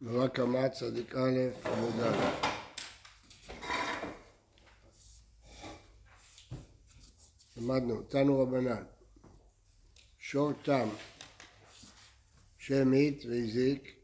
נורא 0.00 0.28
קמא 0.28 0.68
צדיק 0.68 1.14
א' 1.14 1.38
עמוד 1.64 2.00
א' 2.00 2.54
למדנו, 7.56 8.02
תנו 8.02 8.40
רבנן, 8.42 8.84
שור 10.18 10.52
תם 10.62 10.88
שהמית 12.58 13.24
והזיק, 13.28 13.94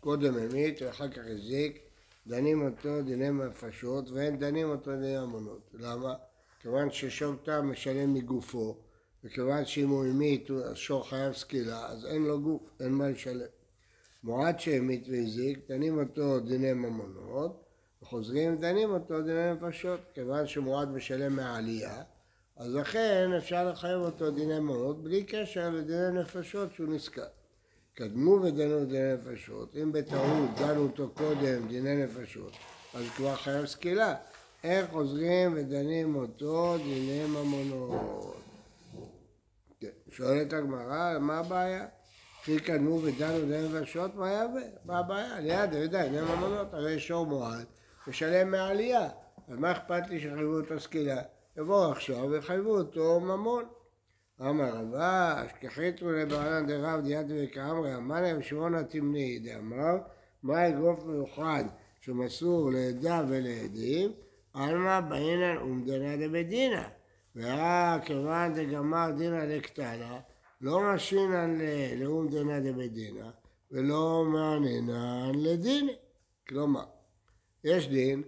קודם 0.00 0.34
המית 0.38 0.82
ואחר 0.82 1.08
כך 1.08 1.22
הזיק, 1.26 1.78
דנים 2.26 2.62
אותו 2.62 3.02
דיני 3.02 3.30
נפשות 3.30 4.10
ואין 4.10 4.38
דנים 4.38 4.70
אותו 4.70 4.90
דיני 4.96 5.18
ממונות. 5.18 5.70
למה? 5.74 6.14
כיוון 6.60 6.90
ששור 6.90 7.34
תם 7.42 7.70
משלם 7.70 8.14
מגופו 8.14 8.76
וכיוון 9.24 9.64
שאם 9.64 9.88
הוא 9.88 10.04
המית 10.04 10.48
השור 10.72 11.08
חייב 11.08 11.32
סקילה 11.32 11.86
אז 11.86 12.06
אין 12.06 12.22
לו 12.22 12.40
גוף, 12.40 12.62
אין 12.80 12.92
מה 12.92 13.08
לשלם. 13.08 13.46
מועד 14.24 14.60
שהמית 14.60 15.08
והזיק, 15.08 15.58
דנים 15.68 15.98
אותו 15.98 16.40
דיני 16.40 16.72
ממונות 16.72 17.64
וחוזרים 18.02 18.56
דנים 18.56 18.90
אותו 18.90 19.22
דיני 19.22 19.52
נפשות. 19.52 20.00
כיוון 20.14 20.46
שמועד 20.46 20.88
משלם 20.88 21.36
מהעלייה 21.36 22.02
אז 22.56 22.74
לכן 22.74 23.30
אפשר 23.38 23.70
לחייב 23.70 24.00
אותו 24.00 24.30
דיני 24.30 24.60
ממונות 24.60 25.02
בלי 25.02 25.24
קשר 25.24 25.70
לדיני 25.70 26.20
נפשות 26.20 26.72
שהוא 26.74 26.88
נזכר. 26.88 27.26
קדמו 27.94 28.42
ודנו 28.42 28.84
דיני 28.84 29.14
נפשות, 29.14 29.76
אם 29.82 29.92
בטעות 29.92 30.50
דנו 30.58 30.82
אותו 30.82 31.10
קודם 31.14 31.68
דיני 31.68 32.04
נפשות, 32.04 32.52
אז 32.94 33.04
כבר 33.16 33.36
חייב 33.36 33.66
סקילה. 33.66 34.14
איך 34.64 34.90
חוזרים 34.90 35.52
ודנים 35.56 36.16
אותו 36.16 36.76
דיני 36.78 37.24
ממונות? 37.26 38.36
כן. 39.80 39.88
שואלת 40.10 40.52
הגמרא, 40.52 41.18
מה 41.20 41.38
הבעיה? 41.38 41.86
כי 42.44 42.60
קדמו 42.60 43.02
ודנו 43.02 43.40
דיני 43.40 43.80
נפשות, 43.80 44.14
מה 44.14 44.30
יהווה? 44.30 44.62
מה 44.84 44.98
הבעיה? 44.98 45.40
ליד, 45.40 45.74
אני 45.74 45.76
יודע, 45.76 46.04
דיני 46.04 46.20
ממונות, 46.20 46.74
הרי 46.74 47.00
שור 47.00 47.26
מועד, 47.26 47.64
משלם 48.06 48.50
מהעלייה. 48.50 49.08
אז 49.48 49.58
מה 49.58 49.72
אכפת 49.72 50.08
לי 50.08 50.20
שיחייבו 50.20 50.60
אותו 50.60 50.80
סקילה? 50.80 51.22
יבואו 51.56 51.92
עכשיו 51.92 52.30
ויחייבו 52.30 52.78
אותו 52.78 53.20
ממון. 53.20 53.64
אמר 54.40 54.76
רבה, 54.76 55.42
אשכחיתו 55.46 56.12
לבעלן 56.12 56.66
דרב 56.66 57.00
דיאטי 57.00 57.44
וכאמרי, 57.44 57.94
אמר 57.94 58.20
להם 58.20 58.42
שמונה 58.42 58.84
תמני, 58.84 59.38
דאמר, 59.38 59.96
מה 60.42 60.68
אגרוף 60.68 61.04
מיוחד 61.04 61.64
שמסור 62.00 62.70
לעדה 62.72 63.22
ולעדים, 63.28 64.12
עלמא 64.54 65.00
באינן 65.00 65.56
אומדנה 65.56 66.16
דבדינא. 66.16 66.82
והא 67.36 67.98
כיוון 68.04 68.54
דגמר 68.54 69.10
דינא 69.10 69.56
דקטנה, 69.56 70.18
לא 70.64 70.80
משינן 70.94 71.58
לאומדנה 71.96 72.60
דבדינא, 72.60 73.26
ולא 73.70 74.24
מענינן 74.28 75.32
לדינא. 75.34 75.92
כלומר, 76.48 76.84
יש 77.64 77.88
דין 77.88 78.22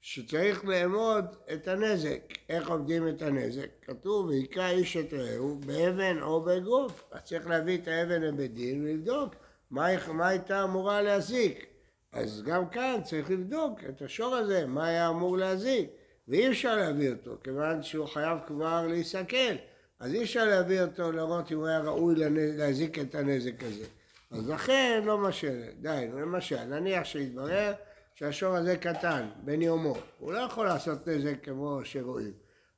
שצריך 0.00 0.64
לאמוד 0.64 1.24
את 1.52 1.68
הנזק. 1.68 2.20
איך 2.48 2.70
עובדים 2.70 3.08
את 3.08 3.22
הנזק? 3.22 3.68
כתוב, 3.82 4.26
והיכה 4.26 4.70
איש 4.70 4.96
את 4.96 5.12
רעהו 5.12 5.58
באבן 5.66 6.22
או 6.22 6.40
באגרוף. 6.40 7.04
אז 7.10 7.22
צריך 7.22 7.46
להביא 7.46 7.78
את 7.78 7.88
האבן 7.88 8.22
לבית 8.22 8.54
דין 8.54 8.84
ולבדוק 8.84 9.34
מה, 9.70 9.86
מה 10.12 10.28
הייתה 10.28 10.64
אמורה 10.64 11.02
להזיק. 11.02 11.66
אז 12.12 12.42
גם 12.42 12.68
כאן 12.68 13.00
צריך 13.04 13.30
לבדוק 13.30 13.80
את 13.88 14.02
השור 14.02 14.34
הזה, 14.34 14.66
מה 14.66 14.86
היה 14.86 15.08
אמור 15.08 15.38
להזיק. 15.38 15.90
ואי 16.28 16.48
אפשר 16.48 16.76
להביא 16.76 17.10
אותו, 17.10 17.36
כיוון 17.44 17.82
שהוא 17.82 18.06
חייב 18.06 18.38
כבר 18.46 18.86
להיסכל. 18.86 19.54
אז 20.00 20.14
אי 20.14 20.22
אפשר 20.22 20.44
להביא 20.44 20.82
אותו 20.82 21.12
לראות 21.12 21.52
אם 21.52 21.56
הוא 21.56 21.66
היה 21.66 21.78
ראוי 21.78 22.14
להזיק 22.56 22.98
את 22.98 23.14
הנזק 23.14 23.62
הזה. 23.62 23.84
אז 24.30 24.48
לכן 24.48 25.02
לא 25.04 25.18
משנה. 25.18 25.66
די, 25.80 26.08
למשל, 26.12 26.64
נניח 26.64 27.04
שיתברר 27.04 27.72
שהשור 28.14 28.56
הזה 28.56 28.76
קטן, 28.76 29.28
בן 29.44 29.62
יומו, 29.62 29.94
הוא 30.18 30.32
לא 30.32 30.38
יכול 30.38 30.66
לעשות 30.66 31.08
נזק 31.08 31.44
כמו 31.44 31.80
שרואים. 31.84 32.32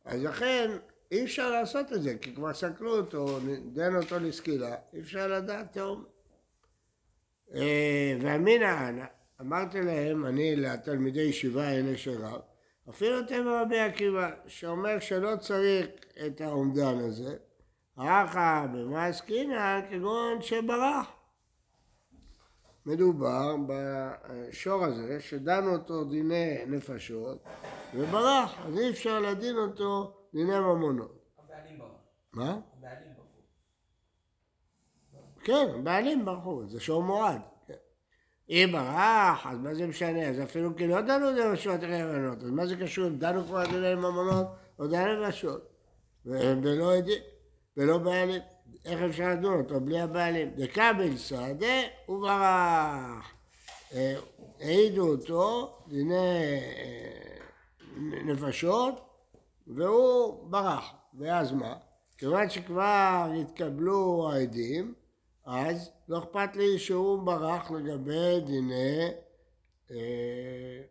אז 0.05 0.23
לכן 0.23 0.71
אי 1.13 1.25
אפשר 1.25 1.51
לעשות 1.51 1.93
את 1.93 2.03
זה, 2.03 2.15
כי 2.21 2.35
כבר 2.35 2.55
סקלו 2.55 2.97
אותו, 2.97 3.39
דן 3.73 3.97
אותו 3.97 4.19
לסקילה, 4.19 4.77
אי 4.95 5.01
אפשר 5.01 5.27
לדעת 5.27 5.73
תאום. 5.73 6.05
אה, 7.55 8.17
ואמינא 8.23 8.89
אנא, 8.89 9.05
אמרתי 9.41 9.83
להם, 9.83 10.27
אני 10.27 10.57
לתלמידי 10.57 11.21
ישיבה 11.21 11.71
אלה 11.71 11.93
רב, 12.07 12.41
אפילו 12.91 13.23
תמר 13.23 13.63
רבי 13.63 13.81
עקיבא, 13.81 14.31
שאומר 14.47 14.99
שלא 14.99 15.37
צריך 15.37 15.87
את 16.27 16.41
האומדן 16.41 16.99
הזה, 16.99 17.37
אחא 17.97 18.67
במה 18.67 19.07
עסקינן 19.07 19.81
כגון 19.91 20.43
שברח. 20.43 21.07
מדובר 22.87 23.57
בשור 23.67 24.85
הזה 24.85 25.21
שדנו 25.21 25.73
אותו 25.73 26.05
דיני 26.05 26.65
נפשות 26.67 27.39
וברח, 27.95 28.67
אז 28.67 28.79
אי 28.79 28.91
אפשר 28.91 29.21
לדין 29.21 29.57
אותו 29.57 30.17
דיני 30.35 30.59
ממונות. 30.59 31.23
הבעלים 31.39 31.79
ברחו. 31.79 31.95
מה? 32.33 32.59
הבעלים 32.79 33.09
ברחו. 33.17 33.43
כן, 35.45 35.67
הבעלים 35.75 36.25
ברחו, 36.25 36.63
זה 36.67 36.81
שור 36.81 37.03
מועד. 37.03 37.41
אם 38.49 38.69
ברח, 38.73 39.47
אז 39.47 39.59
מה 39.59 39.75
זה 39.75 39.87
משנה? 39.87 40.29
אז 40.29 40.43
אפילו 40.43 40.77
כי 40.77 40.87
לא 40.87 41.01
דנו 41.01 41.33
דיני 41.33 41.53
נפשות 41.53 41.81
דיני 41.81 42.03
ממונות, 42.03 42.43
אז 42.43 42.51
מה 42.51 42.67
זה 42.67 42.77
קשור 42.77 43.07
אם 43.07 43.19
דנו 43.19 43.45
כבר 43.45 43.67
דיני 43.67 43.95
ממונות 43.95 44.47
או 44.79 44.87
דיני 44.87 45.27
נפשות? 45.27 45.69
ולא 46.27 46.97
עדים, 46.97 47.23
ולא 47.77 47.99
בעלים. 47.99 48.43
איך 48.85 49.03
אפשר 49.03 49.31
לדון 49.31 49.61
אותו 49.61 49.81
בלי 49.81 50.01
הבעלים? 50.01 50.51
דקבל 50.57 51.17
שדה 51.17 51.83
וברח. 52.09 53.33
אה, 53.95 54.15
העידו 54.61 55.09
אותו 55.09 55.77
דיני 55.89 56.15
אה, 56.15 57.37
נפשות 58.25 59.01
והוא 59.67 60.51
ברח. 60.51 60.93
ואז 61.19 61.53
מה? 61.53 61.75
כיוון 62.19 62.51
שכבר 62.51 63.33
התקבלו 63.41 64.31
העדים, 64.33 64.95
אז 65.45 65.91
לא 66.09 66.19
אכפת 66.19 66.57
לי 66.57 66.79
שהוא 66.79 67.23
ברח 67.23 67.71
לגבי 67.71 68.41
דיני... 68.41 69.09
אה, 69.91 70.83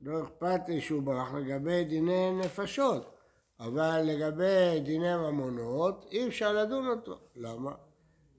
לא 0.00 0.24
אכפת 0.24 0.68
לי 0.68 0.80
שהוא 0.80 1.02
ברח 1.02 1.34
לגבי 1.34 1.84
דיני 1.84 2.30
נפשות. 2.32 3.16
אבל 3.60 4.00
לגבי 4.04 4.80
דיני 4.84 5.16
ממונות 5.16 6.04
אי 6.10 6.28
אפשר 6.28 6.52
לדון 6.52 6.86
אותו. 6.86 7.18
למה? 7.36 7.74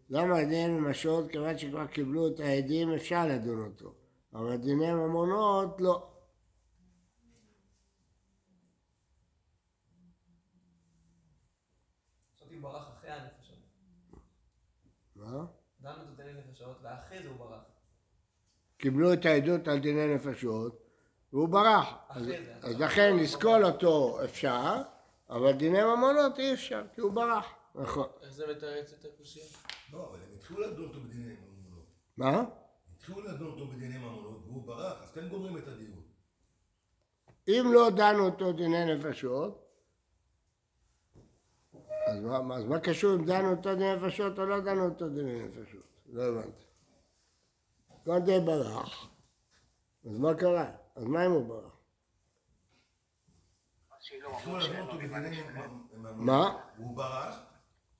למה 0.09 0.43
דיני 0.43 0.67
ממשות, 0.67 1.31
כיוון 1.31 1.57
שכבר 1.57 1.87
קיבלו 1.87 2.27
את 2.27 2.39
העדים 2.39 2.93
אפשר 2.93 3.27
לדון 3.27 3.65
אותו, 3.65 3.93
אבל 4.33 4.57
דיני 4.57 4.93
ממונות 4.93 5.81
לא. 5.81 6.11
זאת 12.35 12.51
אם 12.51 12.61
ברח 12.61 12.89
אחרי 12.89 13.11
הנפשות. 13.11 13.57
מה? 15.15 15.45
דנו 15.81 16.03
את 16.03 16.15
דיני 16.17 16.33
נפשות 16.33 16.76
ואחרי 16.87 17.23
זה 17.23 17.29
הוא 17.29 17.37
ברח. 17.37 17.61
קיבלו 18.77 19.13
את 19.13 19.25
העדות 19.25 19.67
על 19.67 19.79
דיני 19.79 20.15
נפשות 20.15 20.87
והוא 21.33 21.49
ברח. 21.49 21.93
אז, 22.09 22.25
זה. 22.25 22.55
אז 22.61 22.79
לכן 22.79 23.17
לסקול 23.17 23.65
אותו 23.65 24.23
אפשר, 24.23 24.81
אבל 25.29 25.51
דיני 25.51 25.83
ממונות 25.83 26.39
אי 26.39 26.53
אפשר, 26.53 26.83
כי 26.93 27.01
הוא 27.01 27.11
ברח. 27.11 27.45
נכון. 27.75 28.07
איך 28.21 28.33
זה 28.33 28.47
מתרץ 28.47 28.93
את 28.93 29.05
הקושייה? 29.05 29.45
לא, 29.93 30.09
אבל 30.09 30.19
הם 30.19 30.29
התחילו 30.35 30.61
לדון 30.61 30.85
אותו 30.85 30.99
בדיני 30.99 31.33
ממונות. 31.33 31.85
מה? 32.17 32.43
התחילו 32.95 33.21
לדון 33.21 33.47
אותו 33.47 33.67
בדיני 33.67 33.97
ממונות 33.97 34.43
והוא 34.45 34.63
ברח, 34.63 35.03
אז 35.03 35.11
כן 35.11 35.27
גומרים 35.29 35.57
את 35.57 35.67
הדיון. 35.67 36.01
אם 37.47 37.71
לא 37.73 37.89
דנו 37.89 38.25
אותו 38.25 38.53
דיני 38.53 38.95
נפשות, 38.95 39.63
אז 42.07 42.19
מה, 42.21 42.55
אז 42.55 42.63
מה 42.63 42.79
קשור 42.79 43.15
אם 43.15 43.25
דנו 43.25 43.51
אותו 43.51 43.75
דיני 43.75 43.95
נפשות 43.95 44.39
או 44.39 44.45
לא 44.45 44.59
דנו 44.59 44.85
אותו 44.85 45.09
דיני 45.09 45.43
נפשות? 45.43 45.83
לא 46.09 46.23
הבנתי. 46.23 46.66
די 48.25 48.39
ברח. 48.45 49.09
אז 50.05 50.17
מה 50.17 50.33
קרה? 50.33 50.71
אז 50.95 51.03
מה 51.03 51.25
אם 51.25 51.31
הוא 51.31 51.47
ברח? 51.47 51.77
מה? 56.15 56.61
הוא 56.77 56.97
ברח 56.97 57.39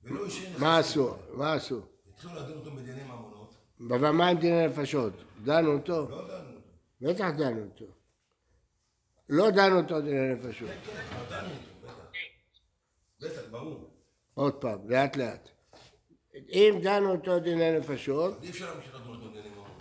ולא 0.02 0.26
השאיר 0.26 0.58
מה 0.58 0.78
עשו? 0.78 1.14
מה 1.34 1.52
עשו? 1.52 1.80
התחילו 2.08 2.34
לדון 2.34 2.58
אותו 2.58 2.70
בדיני 2.70 3.02
ממונות, 3.04 3.54
אבל 3.88 4.10
מה 4.10 4.28
עם 4.28 4.38
דיני 4.38 4.66
נפשות? 4.66 5.12
דנו 5.44 5.72
אותו? 5.72 6.08
לא 6.10 6.28
דנו 6.28 6.54
אותו. 6.54 6.68
בטח 7.00 7.28
דנו 7.38 7.64
אותו. 7.64 7.84
לא 9.28 9.50
דנו 9.50 9.80
אותו 9.80 10.00
דיני 10.00 10.34
נפשות. 10.34 10.68
כן, 10.68 10.78
כן, 10.84 11.02
כבר 11.02 11.24
דנו 11.30 11.48
אותו, 11.48 11.70
בטח. 11.82 12.10
בטח, 13.20 13.50
ברור. 13.50 13.90
עוד 14.34 14.54
פעם, 14.54 14.90
לאט 14.90 15.16
לאט. 15.16 15.48
אם 16.48 16.80
דנו 16.82 17.10
אותו 17.10 17.38
דיני 17.40 17.78
נפשות, 17.78 18.42
אי 18.42 18.50
אפשר 18.50 18.74
להמשיך 18.74 18.94
לדון 18.94 19.07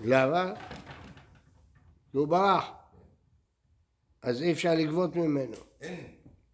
למה? 0.08 0.54
הוא 2.12 2.28
ברח. 2.28 2.66
אז 4.22 4.42
אי 4.42 4.52
אפשר 4.52 4.74
לגבות 4.76 5.16
ממנו. 5.16 5.56
אין, 5.82 6.06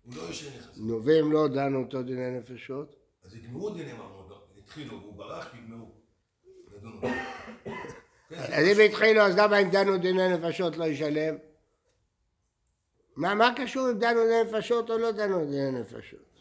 הוא 0.04 0.16
לא 0.16 0.30
השאיר 0.30 0.52
נכסים. 0.58 0.88
נו, 0.88 1.06
ואם 1.06 1.32
לא 1.32 1.48
דנו 1.48 1.84
אותו 1.84 2.04
דיני 2.04 2.40
נפשות? 2.40 2.96
אז 3.24 3.36
יגמרו 3.36 3.70
דיני 3.70 3.94
ממונות, 3.94 4.54
התחילו 4.58 5.02
והוא 5.02 5.14
ברח, 5.14 5.56
יגמרו. 5.56 5.92
אז 8.58 8.66
אם 8.66 8.86
התחילו, 8.86 9.22
אז 9.22 9.38
למה 9.38 9.58
אם 9.60 9.70
דנו 9.70 9.98
דיני 9.98 10.38
נפשות 10.38 10.78
לא 10.78 10.86
ישלם? 10.86 11.36
מה, 13.16 13.36
מה 13.36 13.54
קשור 13.56 13.90
אם 13.92 14.00
דנו 14.00 14.20
דיני 14.24 14.44
נפשות 14.44 14.90
או 14.90 14.98
לא 14.98 15.12
דנו 15.12 15.46
דיני 15.46 15.72
נפשות? 15.72 16.33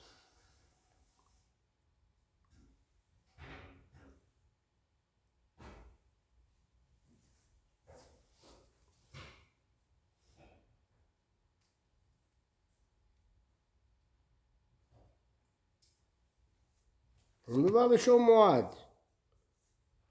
מדובר 17.58 17.88
בשום 17.88 18.22
מועד. 18.22 18.64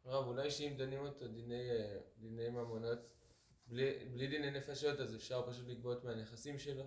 רב, 0.05 0.27
אולי 0.27 0.51
שאם 0.51 0.73
דנים 0.77 0.99
אותו 1.05 1.27
דיני, 1.27 1.69
אה, 1.71 1.97
דיני 2.17 2.49
ממונות, 2.49 2.99
בלי, 3.67 3.91
בלי 4.13 4.27
דיני 4.27 4.51
נפשות, 4.51 4.99
אז 4.99 5.15
אפשר 5.15 5.41
פשוט 5.47 5.67
לגבות 5.67 6.03
מהנכסים 6.03 6.59
שלו? 6.59 6.83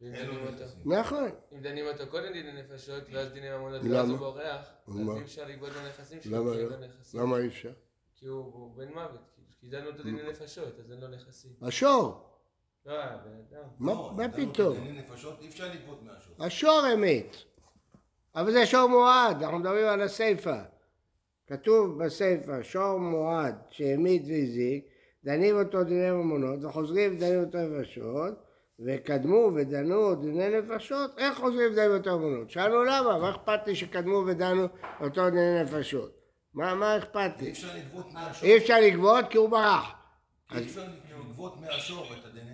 ואם 0.00 0.12
דנים 0.12 0.46
אותו. 0.46 0.64
נכון. 0.84 1.30
אם 1.52 1.60
דנים 1.62 1.86
אותו 1.86 2.06
קודם 2.10 2.32
דיני 2.32 2.62
נפשות, 2.62 3.04
ואז 3.12 3.28
דיני 3.32 3.50
ממונות? 3.50 3.82
ואז 3.90 4.08
הוא 4.08 4.18
בורח, 4.18 4.70
אז? 4.88 4.96
אי 5.16 5.22
אפשר 5.22 5.48
לגבות 5.48 5.70
מהנכסים 5.76 6.20
שלו, 6.22 6.36
למה 6.44 6.52
כי 6.52 6.58
אין 6.58 6.68
לא? 6.68 6.76
לו 6.76 6.86
נכסים. 6.86 7.20
למה 7.20 7.38
אי 7.38 7.46
אפשר? 7.46 7.72
כי 8.16 8.26
הוא, 8.26 8.44
הוא 8.44 8.74
בן 8.76 8.88
מוות, 8.92 9.20
כי- 9.60 9.68
דנו 9.68 9.86
אותו 9.90 10.02
דיני 10.02 10.22
נפשות, 10.22 10.78
אז 10.80 10.92
אין 10.92 11.00
לו 11.00 11.08
נכסים. 11.08 11.52
השור. 11.62 12.26
לא, 12.86 12.94
בן 13.16 13.40
אדם. 13.48 13.68
מה 13.78 13.92
לא, 13.92 14.28
פתאום? 14.36 14.76
אי 15.40 15.48
אפשר 15.48 15.72
לגבות 15.72 16.02
מהשור. 16.02 16.34
השור 16.44 16.82
אמת. 16.94 17.36
אבל 18.34 18.52
זה 18.52 18.66
שור 18.66 18.86
מועד, 18.86 19.42
אנחנו 19.42 19.58
מדברים 19.58 19.86
על 19.86 20.00
הסיפא. 20.00 20.58
כתוב 21.46 22.04
בסיפא, 22.04 22.62
שור 22.62 22.98
מועד 22.98 23.54
שהמית 23.70 24.22
והזיק, 24.22 24.84
דנים 25.24 25.58
אותו 25.58 25.84
דיני 25.84 26.10
ממונות, 26.10 26.64
וחוזרים 26.64 27.16
ודנים 27.16 27.44
אותו 27.44 27.58
נפשות, 27.58 28.34
וקדמו 28.86 29.50
ודנו 29.54 30.14
דיני 30.14 30.60
נפשות, 30.60 31.18
איך 31.18 31.38
חוזרים 31.38 31.72
ודנים 31.72 31.90
אותו 31.96 32.18
ממונות? 32.18 32.50
שאלנו 32.50 32.84
למה, 32.84 33.18
מה 33.18 33.30
אכפת 33.30 33.66
לי 33.66 33.74
שקדמו 33.76 34.24
ודנו 34.26 34.66
אותו 35.00 35.30
דיני 35.30 35.62
נפשות? 35.62 36.10
מה, 36.54 36.74
מה 36.74 36.98
אכפת 36.98 37.30
לי? 37.40 37.52
אי 38.42 38.56
אפשר 38.56 38.80
לגבות 38.80 39.24
כי 39.30 39.38
הוא 39.38 39.48
ברח. 39.48 39.92
אי 40.54 40.62
אפשר 40.62 40.84
לגבות 41.18 41.60
מהשור 41.60 42.04
את 42.20 42.24
הדיני. 42.24 42.50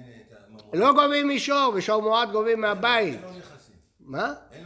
לא 0.72 0.92
גובים 0.92 1.28
משור, 1.28 1.72
בשור 1.76 2.02
מועד 2.02 2.32
גובים 2.32 2.60
מהבית. 2.60 3.14
אין 3.14 3.22
לו 3.22 3.38
נכסים. 3.38 3.76
מה? 4.00 4.34
אין 4.52 4.64
לו 4.64 4.65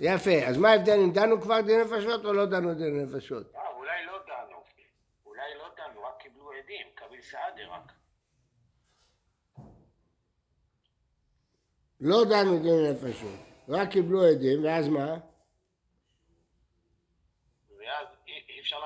יפה, 0.00 0.30
אז 0.48 0.56
מה 0.56 0.70
ההבדל 0.70 0.98
אם 1.04 1.12
דנו 1.12 1.40
כבר 1.40 1.60
דיני 1.60 1.84
נפשות 1.84 2.24
או 2.24 2.32
לא 2.32 2.46
דנו 2.46 2.74
דיני 2.74 3.02
נפשות? 3.02 3.54
אה, 3.54 3.60
אולי 3.76 4.06
לא 4.06 4.18
דנו. 4.26 4.56
אולי 5.26 5.54
לא 5.58 5.64
דנו, 5.76 6.02
רק 6.02 6.22
קיבלו 6.22 6.50
עדים, 6.52 6.86
קביל 6.94 7.20
סעדה 7.20 7.62
רק. 7.70 7.92
לא 12.00 12.24
דנו 12.24 12.58
דיני 12.58 12.90
נפשות, 12.92 13.40
רק 13.68 13.88
קיבלו 13.90 14.24
עדים, 14.24 14.64
ואז 14.64 14.88
מה? 14.88 15.16
ואז 17.78 18.06
אי 18.26 18.32
אי 18.48 18.60
אפשר. 18.60 18.76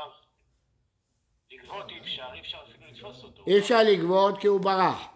לגבות 1.50 1.90
אי 1.90 2.00
אפשר, 2.00 2.26
אי 2.34 2.40
אפשר 2.40 2.58
אפילו 2.70 2.90
לתפוס 2.90 3.24
אותו. 3.24 3.44
אי 3.46 3.58
אפשר 3.58 3.82
לגבות 3.82 4.40
כי 4.40 4.46
הוא 4.46 4.60
ברח. 4.60 5.08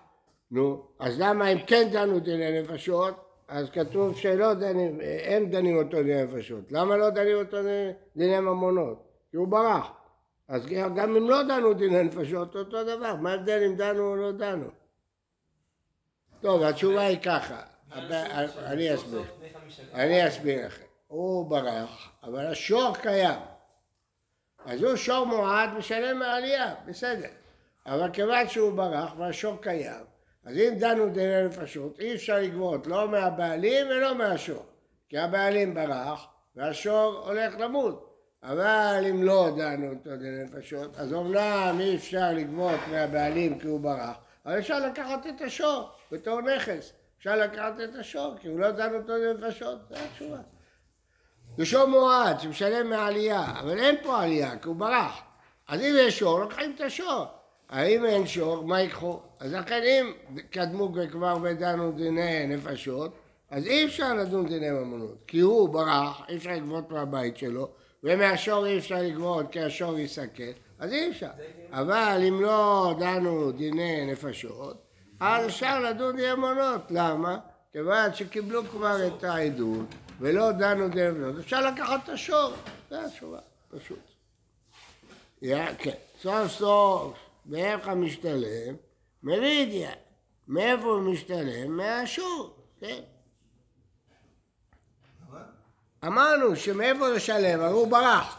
נו, 0.50 0.88
אז 0.98 1.20
למה 1.20 1.52
אם 1.52 1.66
כן 1.66 1.88
דנו 1.92 2.20
דיני 2.20 2.62
נפשות, 2.62 3.27
אז 3.48 3.70
כתוב 3.70 4.16
שלא 4.16 4.54
דנים, 4.54 5.00
אין 5.00 5.50
דנים 5.50 5.76
אותו 5.76 6.02
דיני 6.02 6.22
נפשות. 6.24 6.72
למה 6.72 6.96
לא 6.96 7.10
דנים 7.10 7.36
אותו 7.36 7.56
דיני- 8.16 8.40
ממונות? 8.40 9.02
כי 9.30 9.36
הוא 9.36 9.48
ברח. 9.48 9.90
אז 10.48 10.66
גם 10.66 11.16
אם 11.16 11.30
לא 11.30 11.42
דנו 11.42 11.74
דיני 11.74 12.02
נפשות, 12.02 12.56
אותו 12.56 12.84
דבר. 12.84 13.14
מה 13.16 13.30
ההבדל 13.32 13.62
אם 13.66 13.76
דנו 13.76 14.10
או 14.10 14.16
לא 14.16 14.32
דנו? 14.32 14.66
טוב, 16.40 16.62
התשובה 16.62 17.00
היא 17.00 17.18
ככה. 17.22 17.60
אני 17.92 18.94
אסביר. 18.94 19.22
אני 19.94 20.28
אסביר 20.28 20.66
לכם. 20.66 20.84
הוא 21.08 21.50
ברח, 21.50 22.10
אבל 22.22 22.46
השור 22.46 22.94
קיים. 23.02 23.38
אז 24.66 24.82
הוא 24.82 24.96
שור 24.96 25.26
מועד 25.26 25.70
משלם 25.78 26.18
מהעלייה, 26.18 26.74
בסדר. 26.86 27.28
אבל 27.86 28.10
כיוון 28.12 28.48
שהוא 28.48 28.72
ברח 28.72 29.14
והשור 29.18 29.56
קיים, 29.62 30.04
אז 30.48 30.56
אם 30.56 30.74
דנו 30.78 31.08
דיני 31.08 31.44
נפשות, 31.44 32.00
אי 32.00 32.14
אפשר 32.14 32.38
לגבות 32.38 32.86
לא 32.86 33.08
מהבעלים 33.08 33.86
ולא 33.86 34.14
מהשור. 34.14 34.66
כי 35.08 35.18
הבעלים 35.18 35.74
ברח 35.74 36.26
והשור 36.56 37.22
הולך 37.26 37.54
למות. 37.58 38.14
אבל 38.42 39.04
אם 39.10 39.22
לא 39.22 39.50
דנו 39.56 39.90
אותו 39.90 40.16
דיני 40.16 40.44
נפשות, 40.44 40.96
אז 40.96 41.12
אומנם 41.12 41.76
אי 41.80 41.96
אפשר 41.96 42.32
לגבות 42.32 42.80
מהבעלים 42.90 43.58
כי 43.58 43.66
הוא 43.66 43.80
ברח, 43.80 44.16
אבל 44.46 44.58
אפשר 44.58 44.78
לקחת 44.78 45.26
את 45.26 45.40
השור 45.40 45.88
בתור 46.12 46.40
נכס. 46.40 46.92
אפשר 47.18 47.36
לקחת 47.36 47.80
את 47.84 47.94
השור, 47.94 48.34
כי 48.40 48.48
הוא 48.48 48.60
לא 48.60 48.70
דן 48.70 48.94
אותו 48.94 49.12
לנפשות, 49.16 49.78
זו 49.88 49.94
התשובה. 49.94 50.38
זה 51.56 51.66
שור 51.66 51.86
מועד 51.86 52.40
שמשלם 52.40 52.90
מעלייה, 52.90 53.44
אבל 53.60 53.78
אין 53.78 53.96
פה 54.02 54.22
עלייה, 54.22 54.58
כי 54.58 54.68
הוא 54.68 54.76
ברח. 54.76 55.20
אז 55.68 55.80
אם 55.80 55.94
יש 55.98 56.18
שור, 56.18 56.40
לוקחים 56.40 56.74
את 56.74 56.80
השור. 56.80 57.26
האם 57.68 58.04
אין 58.04 58.26
שור, 58.26 58.66
מה 58.66 58.80
ייקחו? 58.80 59.20
אז 59.40 59.52
לכן 59.52 59.82
אם 59.82 60.12
קדמו 60.50 60.92
כבר 61.10 61.36
ודנו 61.42 61.92
דיני 61.92 62.46
נפשות, 62.46 63.12
אז 63.50 63.66
אי 63.66 63.84
אפשר 63.84 64.14
לדון 64.14 64.46
דיני 64.46 64.70
ממונות, 64.70 65.16
כי 65.26 65.40
הוא 65.40 65.68
ברח, 65.68 66.22
אי 66.28 66.36
אפשר 66.36 66.50
לגבות 66.50 66.90
מהבית 66.90 67.36
שלו, 67.36 67.68
ומהשור 68.02 68.66
אי 68.66 68.78
אפשר 68.78 69.02
לגבות 69.02 69.52
כי 69.52 69.60
השור 69.60 69.98
יסכן, 69.98 70.50
אז 70.78 70.92
אי 70.92 71.10
אפשר. 71.10 71.30
אבל 71.70 72.22
אם 72.28 72.42
לא 72.42 72.94
דנו 72.98 73.52
דיני 73.52 74.06
נפשות, 74.12 74.76
אז 75.20 75.46
אפשר 75.46 75.80
לדון 75.80 76.16
דיני 76.16 76.34
ממונות. 76.34 76.82
למה? 76.90 77.38
כיוון 77.72 78.14
שקיבלו 78.14 78.64
כבר 78.64 79.06
את 79.06 79.24
העדות 79.24 79.86
ולא 80.20 80.52
דנו 80.52 80.88
דיני 80.88 81.10
ממונות, 81.10 81.38
אפשר 81.38 81.70
לקחת 81.70 82.00
את 82.04 82.08
השור. 82.08 82.52
זו 82.90 82.96
התשובה, 82.96 83.38
פשוט. 83.68 83.98
כן, 85.78 85.94
סוף 86.22 86.48
סוף, 86.48 87.27
מאיך 87.48 87.88
המשתלם? 87.88 88.74
מרידיה. 89.22 89.90
מאיפה 90.48 90.86
הוא 90.86 91.00
משתלם? 91.00 91.76
מהשור, 91.76 92.56
כן. 92.80 93.00
אמרנו 96.06 96.56
שמאיפה 96.56 97.08
לשלם, 97.08 97.60
אבל 97.60 97.72
הוא 97.72 97.88
ברח. 97.88 98.38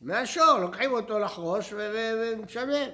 מהשור, 0.00 0.58
לוקחים 0.60 0.92
אותו 0.92 1.18
לחרוש 1.18 1.72
ומשלם. 1.72 2.88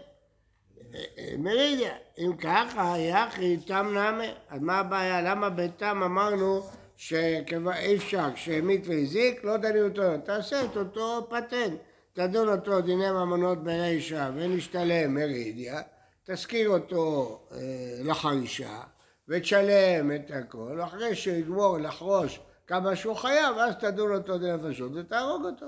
מרידיה, 1.38 1.94
אם 2.18 2.36
ככה, 2.36 2.94
יחי 2.98 3.56
תם 3.56 3.98
נמי, 3.98 4.32
אז 4.48 4.60
מה 4.60 4.78
הבעיה? 4.78 5.22
למה 5.22 5.50
בתם 5.50 6.02
אמרנו 6.02 6.62
שאי 6.96 7.96
אפשר, 7.96 8.28
כשהמית 8.34 8.86
והזיק, 8.86 9.44
לא 9.44 9.56
דנים 9.56 9.84
אותו, 9.84 10.02
תעשה 10.24 10.64
את 10.64 10.76
אותו 10.76 11.26
פטנט. 11.30 11.80
תדון 12.14 12.48
אותו 12.48 12.80
דיני 12.80 13.10
ממונות 13.10 13.64
ברישא 13.64 14.30
ונשתלם 14.34 15.14
מרידיה, 15.14 15.82
תשכיר 16.24 16.68
אותו 16.68 17.40
אה, 17.52 17.58
לחרישה 18.04 18.80
ותשלם 19.28 20.14
את 20.14 20.30
הכל, 20.30 20.80
אחרי 20.84 21.14
שיגמור 21.14 21.78
לחרוש 21.78 22.40
כמה 22.66 22.96
שהוא 22.96 23.16
חייב, 23.16 23.58
אז 23.58 23.74
תדון 23.76 24.14
אותו 24.14 24.38
דיני 24.38 24.52
נפשות 24.52 24.92
ותהרוג 24.94 25.44
אותו. 25.44 25.66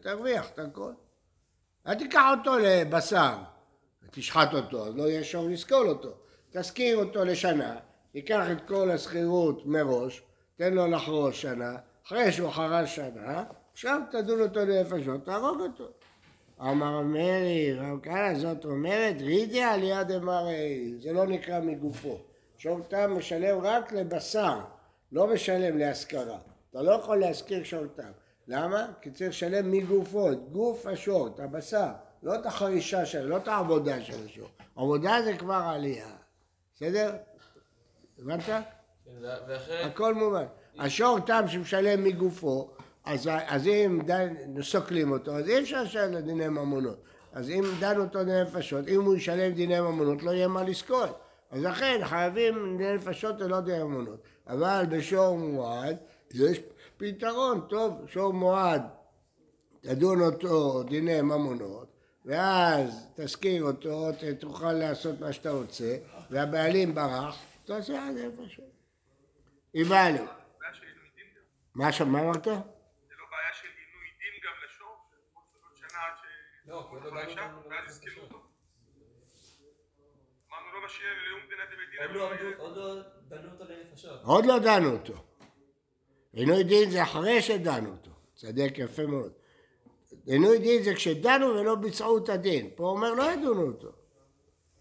תרוויח 0.00 0.50
את 0.50 0.58
הכל. 0.58 0.92
אל 1.86 1.94
תיקח 1.94 2.24
אותו 2.38 2.58
לבשר, 2.58 3.34
תשחט 4.10 4.54
אותו, 4.54 4.86
אז 4.86 4.96
לא 4.96 5.02
יהיה 5.02 5.24
שור 5.24 5.48
לסקול 5.48 5.88
אותו. 5.88 6.12
תשכיר 6.50 6.96
אותו 6.96 7.24
לשנה, 7.24 7.76
ייקח 8.14 8.46
את 8.52 8.68
כל 8.68 8.90
השכירות 8.90 9.66
מראש, 9.66 10.22
תן 10.56 10.74
לו 10.74 10.86
לחרוש 10.86 11.42
שנה, 11.42 11.76
אחרי 12.06 12.32
שהוא 12.32 12.50
חרש 12.50 12.96
שנה, 12.96 13.44
עכשיו 13.72 14.00
תדון 14.10 14.40
אותו 14.40 14.60
לנפשות, 14.60 15.24
תהרוג 15.24 15.60
אותו. 15.60 15.88
אמר 16.60 17.00
מרי, 17.00 17.74
רב 17.78 17.98
כהנא, 18.02 18.38
זאת 18.38 18.64
אומרת, 18.64 19.16
רידיה 19.20 19.70
על 19.74 19.82
יד 19.82 20.10
אמרי, 20.10 20.94
זה 21.00 21.12
לא 21.12 21.26
נקרא 21.26 21.60
מגופו. 21.60 22.18
שור 22.58 22.80
תם 22.88 23.14
משלם 23.18 23.58
רק 23.62 23.92
לבשר, 23.92 24.60
לא 25.12 25.26
משלם 25.26 25.78
להשכרה. 25.78 26.38
אתה 26.70 26.82
לא 26.82 26.92
יכול 26.92 27.20
להשכיר 27.20 27.64
שור 27.64 27.86
תם. 27.94 28.10
למה? 28.48 28.86
כי 29.00 29.10
צריך 29.10 29.30
לשלם 29.30 29.70
מגופו, 29.70 30.32
את 30.32 30.38
גוף 30.52 30.86
השור, 30.86 31.26
את 31.26 31.40
הבשר, 31.40 31.88
לא 32.22 32.34
את 32.34 32.46
החרישה 32.46 33.06
שלו, 33.06 33.28
לא 33.28 33.36
את 33.36 33.48
העבודה 33.48 34.02
של 34.02 34.26
השור. 34.26 34.48
עבודה 34.76 35.22
זה 35.24 35.36
כבר 35.36 35.62
עלייה. 35.74 36.10
בסדר? 36.74 37.16
הבנת? 38.18 38.40
כן, 38.44 38.62
הכל 39.84 40.14
מובן. 40.14 40.44
השור 40.78 41.18
תם 41.20 41.44
שמשלם 41.48 42.04
מגופו, 42.04 42.70
אז, 43.04 43.28
אז 43.46 43.66
אם 43.66 44.00
דן, 44.04 44.62
סוקלים 44.62 45.12
אותו, 45.12 45.36
אז 45.36 45.48
אי 45.48 45.60
אפשר 45.62 45.82
לשלם 45.82 46.12
לדיני 46.12 46.48
ממונות. 46.48 47.02
אז 47.32 47.50
אם 47.50 47.64
דנו 47.80 48.04
אותו 48.04 48.24
דיני 48.24 48.42
נפשות, 48.42 48.88
אם 48.88 49.02
הוא 49.02 49.16
ישלם 49.16 49.52
דיני 49.52 49.80
ממונות, 49.80 50.22
לא 50.22 50.30
יהיה 50.30 50.48
מה 50.48 50.62
לסקול. 50.62 51.08
אז 51.50 51.62
לכן 51.62 52.00
חייבים 52.04 52.78
דיני 52.78 52.94
נפשות 52.94 53.40
ולא 53.40 53.60
דיני 53.60 53.82
ממונות. 53.82 54.22
אבל 54.46 54.84
בשור 54.90 55.38
מועד, 55.38 55.96
יש 56.34 56.60
פתרון 56.96 57.60
טוב, 57.68 57.92
שור 58.06 58.32
מועד, 58.32 58.82
תדון 59.80 60.20
אותו 60.20 60.82
דיני 60.82 61.22
ממונות, 61.22 61.88
ואז 62.24 63.06
תשכיר 63.14 63.64
אותו, 63.64 64.08
תוכל 64.38 64.72
לעשות 64.72 65.20
מה 65.20 65.32
שאתה 65.32 65.50
רוצה, 65.50 65.96
והבעלים 66.30 66.94
ברח, 66.94 67.38
תעשה 67.64 68.08
עד. 68.08 68.14
מה 71.74 71.92
שם, 71.92 72.08
מה 72.08 72.20
אמרת? 72.20 72.44
זה 72.44 72.50
לא 72.50 73.26
בעיה 73.30 73.52
של 73.52 73.68
עינוי 73.68 74.08
דין 74.18 74.40
גם 74.44 74.52
לשור? 74.64 74.96
עוד 75.34 75.76
שנה 75.76 75.98
עד 75.98 76.12
ש... 76.16 76.24
לא, 76.72 76.86
כי 76.90 76.94
עוד 76.94 77.04
לא 77.04 77.10
דנו 77.10 77.70
ואז 77.70 77.88
יזכרו. 77.90 78.22
אותו. 78.22 78.36
אמרנו 80.50 80.80
לא 80.80 80.86
משאיר 80.86 81.08
לאום 81.30 81.40
מדינת 81.46 81.68
בית 81.78 82.00
עוד 82.00 82.08
דין. 82.10 82.16
לא 82.18 82.26
אבל 82.28 82.36
עמדו- 82.46 82.62
עוד 82.62 82.76
לא 82.76 83.02
דנו 83.28 83.52
אותו 83.52 83.64
לנפשות. 83.64 84.20
עוד 84.24 84.46
לא 84.46 84.58
דנו 84.58 84.92
אותו. 84.92 85.14
עינוי 86.32 86.64
דין 86.64 86.90
זה 86.90 87.02
אחרי 87.02 87.42
שדנו 87.42 87.90
אותו. 87.90 88.10
צדק 88.34 88.72
יפה 88.78 89.06
מאוד. 89.06 89.32
עינוי 90.26 90.58
דין 90.58 90.82
זה 90.82 90.94
כשדנו 90.94 91.46
ולא 91.46 91.74
ביצעו 91.74 92.18
את 92.18 92.28
הדין. 92.28 92.70
פה 92.74 92.82
הוא 92.84 92.90
אומר 92.96 93.14
לא 93.14 93.22
ידונו 93.32 93.62
אותו. 93.62 93.92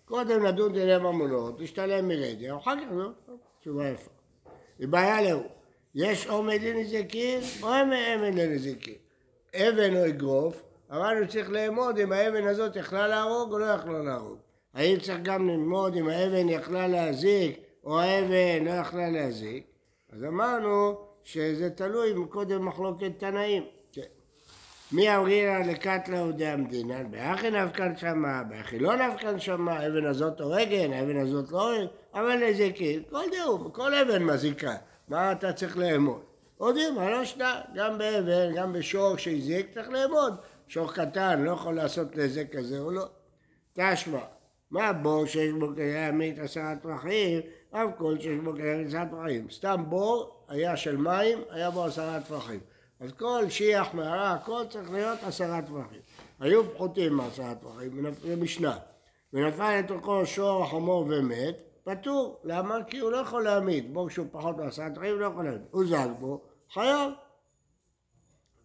קודם 0.06 0.46
נדון 0.46 0.74
דיני 0.74 0.98
ממונות, 0.98 1.60
נשתלם 1.62 2.08
מרדיה, 2.08 2.58
אחר 2.58 2.76
כך 2.76 2.92
לא, 2.92 3.10
תשובה 3.60 3.90
יפה. 3.90 4.12
היא 4.80 4.88
בעיה 4.88 5.22
להוא. 5.22 5.44
יש 5.96 6.28
עומד 6.28 6.60
לנזיקין 6.62 7.40
או 7.64 7.68
אבן 7.68 8.38
לנזיקין. 8.38 8.96
אבן 9.56 9.96
או 9.96 10.08
אגרוף, 10.08 10.64
אמרנו 10.92 11.28
צריך 11.28 11.50
לאמוד 11.50 12.00
אם 12.00 12.12
האבן 12.12 12.48
הזאת 12.48 12.76
יכלה 12.76 13.08
להרוג 13.08 13.54
או 13.54 13.60
לא 13.60 13.66
יכלה 13.66 14.00
להרוג. 14.00 14.38
האם 14.74 15.00
צריך 15.00 15.20
גם 15.24 15.50
ללמוד 15.50 15.96
אם 15.96 16.10
האבן 16.10 16.50
יכלה 16.50 16.88
להזיק 16.88 17.60
או 17.84 18.00
האבן 18.00 18.66
לא 18.66 18.72
יכלה 18.72 19.10
להזיק? 19.10 19.64
אז 20.14 20.24
אמרנו 20.24 20.96
שזה 21.24 21.70
תלוי 21.70 22.14
קודם 22.30 22.66
מחלוקת 22.66 23.12
תנאים. 23.18 23.64
כן. 23.92 24.02
מי 24.92 25.16
אמרינא 25.16 25.72
לקטלה 25.72 26.24
ודע 26.24 26.52
המדינה, 26.54 27.04
באחי 27.04 27.52
נפקן 27.52 27.96
שמה, 27.96 28.44
באחי 28.44 28.80
לא 28.80 28.96
נפקן 28.96 29.40
שמה, 29.40 29.74
האבן 29.74 30.06
הזאת 30.06 30.42
הורגן, 30.42 30.94
האבן 30.94 31.18
הזאת 31.18 31.52
לא 31.52 31.62
הורג, 31.62 31.88
אבל 32.14 32.36
נזיקין, 32.36 33.04
כל 33.10 33.24
דאום, 33.32 33.72
כל 33.72 33.94
אבן 33.94 34.24
מזיקה, 34.24 34.76
מה 35.08 35.32
אתה 35.32 35.54
צריך 35.54 35.78
לאמוד? 35.78 36.22
יודעים, 36.68 36.96
מה 36.96 37.10
לא 37.10 37.26
שנה, 37.26 37.62
גם 37.76 37.98
באבן, 37.98 38.56
גם 38.56 38.74
בשור 38.74 39.18
שהזיק, 39.18 39.74
צריך 39.74 39.90
לאמוד. 39.90 40.34
שור 40.72 40.94
קטן 40.94 41.42
לא 41.44 41.52
יכול 41.52 41.76
לעשות 41.76 42.16
נזק 42.16 42.58
כזה 42.58 42.80
או 42.80 42.92
לא. 42.92 43.06
תשמע, 43.74 44.20
מה 44.72 44.94
בור 44.94 45.26
שיש 45.26 45.54
בו 45.54 45.68
כדי 45.74 45.94
להמית 45.94 46.40
עשרה 46.40 46.76
טפחים, 46.76 47.42
אף 47.72 47.90
כל 47.98 48.20
שיש 48.20 48.40
בו 48.44 48.54
כדי 48.54 48.64
להמית 48.64 48.88
עשרה 48.88 49.06
טפחים. 49.06 49.50
סתם 49.50 49.84
בור 49.90 50.46
היה 50.50 50.78
של 50.78 50.98
מים, 50.98 51.38
היה 51.50 51.72
בו 51.72 51.86
עשרה 51.86 52.22
טפחים. 52.22 52.60
אז 53.00 53.12
כל 53.12 53.46
שיח, 53.50 53.94
מערה, 53.94 54.34
הכל 54.34 54.64
צריך 54.70 54.92
להיות 54.92 55.20
עשרה 55.24 55.62
טפחים. 55.62 56.02
היו 56.40 56.74
פחותים 56.74 57.14
מעשרה 57.14 57.56
טפחים, 57.56 58.06
זה 58.22 58.36
משנה. 58.36 58.78
ונפל 59.34 59.80
לתוכו 59.80 60.26
שור, 60.26 60.70
חמור 60.70 61.06
ומת, 61.10 61.56
פטור. 61.84 62.42
למה? 62.44 62.84
כי 62.88 63.00
הוא 63.00 63.12
לא 63.12 63.18
יכול 63.18 63.44
להמית. 63.44 63.94
בור 63.94 64.10
שהוא 64.10 64.28
פחות 64.32 64.58
מעשרה 64.58 64.90
טפחים, 64.90 65.20
לא 65.20 65.26
יכול 65.26 65.46
להמית. 65.46 65.62
הוא 65.72 65.86
זג 65.86 66.10
בו, 66.20 66.42
חייב. 66.74 67.12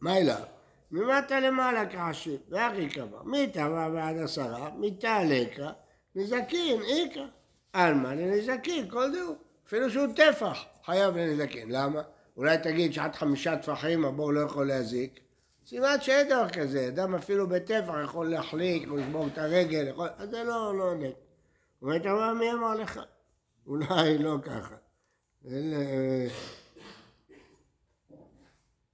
מה 0.01 0.17
אליו? 0.17 0.56
ממטה 0.97 1.41
למעלה 1.41 1.91
כעשיר, 1.91 2.39
ואחי 2.49 2.89
קבע, 2.89 3.19
מי 3.25 3.47
טבע 3.53 3.89
בעד 3.89 4.19
עשרה, 4.19 4.71
מיתה 4.77 5.25
לקה, 5.25 5.71
נזקין, 6.15 6.83
איכה. 6.83 7.27
עלמא 7.73 8.09
לנזקין, 8.09 8.91
כל 8.91 9.13
דהו. 9.13 9.35
אפילו 9.67 9.91
שהוא 9.91 10.07
טפח, 10.17 10.65
חייב 10.85 11.17
לנזקין. 11.17 11.71
למה? 11.71 12.03
אולי 12.37 12.59
תגיד 12.59 12.93
שעד 12.93 13.15
חמישה 13.15 13.57
טפחים 13.57 14.05
הבור 14.05 14.33
לא 14.33 14.41
יכול 14.41 14.67
להזיק. 14.69 15.21
סימן 15.67 15.97
שאין 16.01 16.29
דבר 16.29 16.49
כזה, 16.49 16.89
אדם 16.89 17.15
אפילו 17.15 17.49
בטפח 17.49 17.95
יכול 18.05 18.31
להחליק, 18.31 18.89
או 18.89 18.97
לשבור 18.97 19.27
את 19.27 19.39
הרגל, 19.39 19.89
יכול... 19.89 20.09
אז 20.17 20.31
זה 20.31 20.45
לא, 20.45 20.79
לא 20.79 20.95
נט. 20.95 21.15
הוא 21.79 21.89
אומר, 21.89 21.97
אתה 21.97 22.11
אומר, 22.11 22.33
מי 22.35 22.53
אמר 22.53 22.75
לך? 22.75 23.01
אולי 23.67 24.19
לא 24.19 24.37
ככה. 24.43 24.77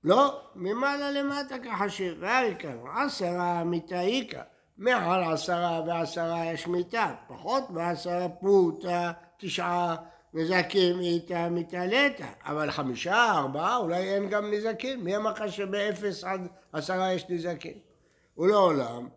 לא, 0.04 0.40
ממעלה 0.54 1.10
למטה 1.10 1.58
כחשיר, 1.58 2.16
ואריקה, 2.20 2.68
עשרה 2.96 3.64
מיתאיקה, 3.64 4.42
מעל 4.78 5.32
עשרה 5.32 5.82
ועשרה 5.86 6.46
יש 6.46 6.66
מיתה, 6.66 7.14
פחות 7.28 7.70
מעשרה 7.70 8.28
פוטה, 8.28 9.12
תשעה 9.36 9.96
נזקים 10.34 11.00
איתה 11.00 11.48
מתעלתה, 11.48 12.26
אבל 12.44 12.70
חמישה, 12.70 13.32
ארבעה, 13.38 13.76
אולי 13.76 14.14
אין 14.14 14.28
גם 14.28 14.52
נזקים, 14.52 15.04
מי 15.04 15.16
אמר 15.16 15.30
לך 15.32 15.52
שבאפס 15.52 16.24
עד 16.24 16.48
עשרה 16.72 17.12
יש 17.12 17.24
נזקים? 17.28 17.78
ולעולם, 18.38 19.08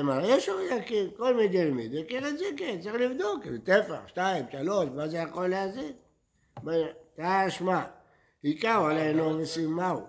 אמר, 0.00 0.20
יש 0.24 0.48
נזקים, 0.48 1.10
כל 1.16 1.36
מידי 1.36 1.70
מידי, 1.70 2.04
כן 2.08 2.26
את 2.26 2.38
זה 2.38 2.44
כן, 2.56 2.80
צריך 2.80 2.94
לבדוק, 2.94 3.44
זה 3.44 3.58
טפח, 3.58 4.00
שתיים, 4.06 4.44
שלוש, 4.52 4.88
מה 4.94 5.08
זה 5.08 5.18
יכול 5.18 5.46
להזיק? 5.46 5.96
תשמע, 7.16 7.82
עיקר 8.42 8.84
עלינו 8.90 9.38
וסימהו. 9.38 10.06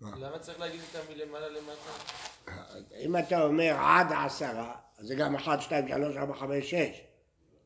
למה 0.00 0.38
צריך 0.38 0.60
להגיד 0.60 0.80
אותה 0.80 1.12
מלמעלה 1.12 1.48
למטה? 1.48 1.90
אם 3.00 3.16
אתה 3.16 3.44
אומר 3.44 3.76
עד 3.78 4.12
עשרה, 4.12 4.74
אז 4.98 5.06
זה 5.06 5.14
גם 5.14 5.34
1, 5.34 5.60
2, 5.60 5.88
3, 5.88 6.16
4, 6.16 6.34
5, 6.34 6.70
6. 6.70 7.00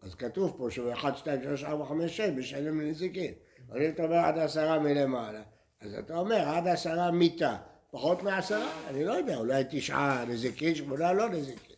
אז 0.03 0.15
כתוב 0.15 0.55
פה 0.59 0.71
שהוא 0.71 0.93
1, 0.93 1.17
2, 1.17 1.43
3, 1.43 1.65
4, 1.65 1.87
5, 1.87 2.17
6 2.17 2.21
משלם 2.21 2.81
לנזיקין. 2.81 3.35
אבל 3.69 3.83
אם 3.83 3.91
אתה 3.91 4.03
אומר 4.03 4.17
עד 4.17 4.39
עשרה 4.39 4.79
מלמעלה, 4.79 5.43
אז 5.81 5.95
אתה 5.95 6.19
אומר 6.19 6.49
עד 6.49 6.69
עשרה 6.69 7.11
מיתה. 7.11 7.57
פחות 7.91 8.23
מעשרה? 8.23 8.73
אני 8.89 9.05
לא 9.05 9.13
יודע, 9.13 9.37
אולי 9.37 9.65
תשעה 9.71 10.25
נזיקין, 10.25 10.75
שמונה 10.75 11.13
לא 11.13 11.29
נזיקין. 11.29 11.77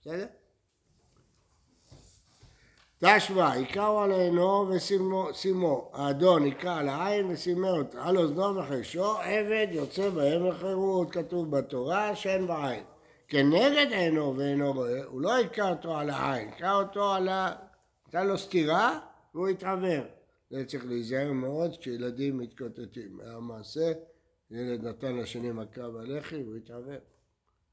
בסדר? 0.00 0.26
תשמע, 3.04 3.52
עיקר 3.52 3.98
עלינו 3.98 4.68
ושימו, 4.68 5.90
האדון 5.92 6.42
עיקר 6.44 6.70
על 6.70 6.88
העין 6.88 7.26
ושימה 7.26 7.70
אותה, 7.70 8.04
על 8.04 8.18
אוזנו 8.18 8.56
וחרשו, 8.56 9.16
עבד 9.18 9.66
יוצא 9.70 10.10
בהם 10.10 10.46
לחירות, 10.46 11.10
כתוב 11.10 11.56
בתורה, 11.56 12.16
שאין 12.16 12.46
בעין. 12.46 12.84
כנגד 13.28 13.86
עינו 13.90 14.36
ואינו 14.36 14.72
רואה, 14.72 15.04
הוא 15.04 15.20
לא 15.20 15.36
עיקר 15.36 15.70
אותו 15.70 15.96
על 15.96 16.10
העין, 16.10 16.48
עיקר 16.48 16.74
אותו 16.74 17.12
על 17.12 17.28
ה... 17.28 17.52
נתן 18.08 18.26
לו 18.26 18.38
סטירה 18.38 19.00
והוא 19.34 19.48
התעוור. 19.48 20.04
זה 20.50 20.64
צריך 20.64 20.86
להיזהר 20.86 21.32
מאוד 21.32 21.76
כשילדים 21.76 22.38
מתקוטטים. 22.38 23.20
היה 23.20 23.38
מעשה, 23.38 23.92
ילד 24.50 24.84
נתן 24.84 25.16
לשני 25.16 25.52
מכה 25.52 25.90
בלחי 25.90 26.42
והוא 26.42 26.56
התעוור. 26.56 26.98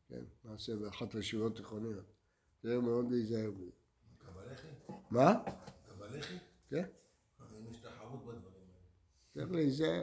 כן, 0.09 0.23
מעשה 0.43 0.75
באחת 0.75 1.15
הישיבות 1.15 1.55
תיכוניות. 1.55 2.05
זה 2.63 2.79
מאוד 2.79 3.11
להיזהר 3.11 3.51
בזה. 3.51 3.71
קבלחי? 4.17 4.78
מה? 5.11 5.33
קבלחי? 5.87 6.37
כן, 6.69 6.83
אם 7.57 7.71
יש 7.71 7.77
תחרות 7.77 8.25
בדברים 8.25 8.43
האלה. 8.45 9.33
צריך 9.33 9.51
להיזהר. 9.51 10.01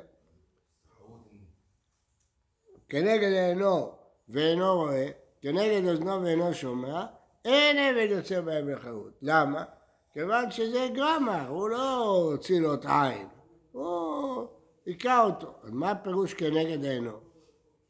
כנגד 2.89 3.33
עינו 3.33 3.93
ואינו 4.29 4.75
רואה, 4.75 5.09
כנגד 5.41 5.89
אוזנו 5.89 6.23
ואינו 6.23 6.55
שומע, 6.55 7.07
אין 7.45 7.79
עבד 7.79 8.07
יוצא 8.11 8.41
בהם 8.41 8.69
לחירות. 8.69 9.13
למה? 9.23 9.65
כיוון 10.13 10.51
שזה 10.51 10.89
גרמה, 10.95 11.47
הוא 11.47 11.69
לא 11.69 12.07
הוציא 12.07 12.61
לו 12.61 12.75
את 12.75 12.85
העין, 12.85 13.29
הוא 13.73 14.47
היכה 14.87 15.25
אותו. 15.25 15.55
אז 15.63 15.71
מה 15.71 15.91
הפירוש 15.91 16.35
כנגד 16.35 16.85
עינו? 16.85 17.21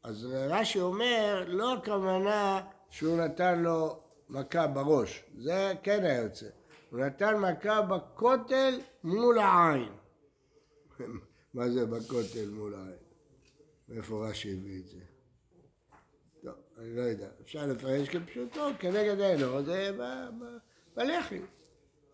אז 0.03 0.25
רש"י 0.25 0.81
אומר, 0.81 1.43
לא 1.47 1.73
הכוונה 1.73 2.61
שהוא 2.89 3.17
נתן 3.17 3.59
לו 3.59 3.99
מכה 4.29 4.67
בראש, 4.67 5.23
זה 5.37 5.73
כן 5.83 6.03
היה 6.03 6.21
יוצא. 6.21 6.47
הוא 6.89 6.99
נתן 6.99 7.35
מכה 7.35 7.81
בכותל 7.81 8.79
מול 9.03 9.39
העין. 9.39 9.93
מה 11.53 11.69
זה 11.69 11.85
בכותל 11.85 12.49
מול 12.49 12.73
העין? 12.73 12.97
מאיפה 13.89 14.27
רש"י 14.27 14.53
הביא 14.53 14.79
את 14.79 14.87
זה? 14.87 14.99
טוב, 16.43 16.55
אני 16.77 16.95
לא 16.95 17.01
יודע. 17.01 17.27
אפשר 17.41 17.65
לפרש 17.65 18.09
כפשוטו, 18.09 18.69
כנגד 18.79 19.19
עינו, 19.19 19.63
זה 19.63 19.91
בלחי. 20.95 21.41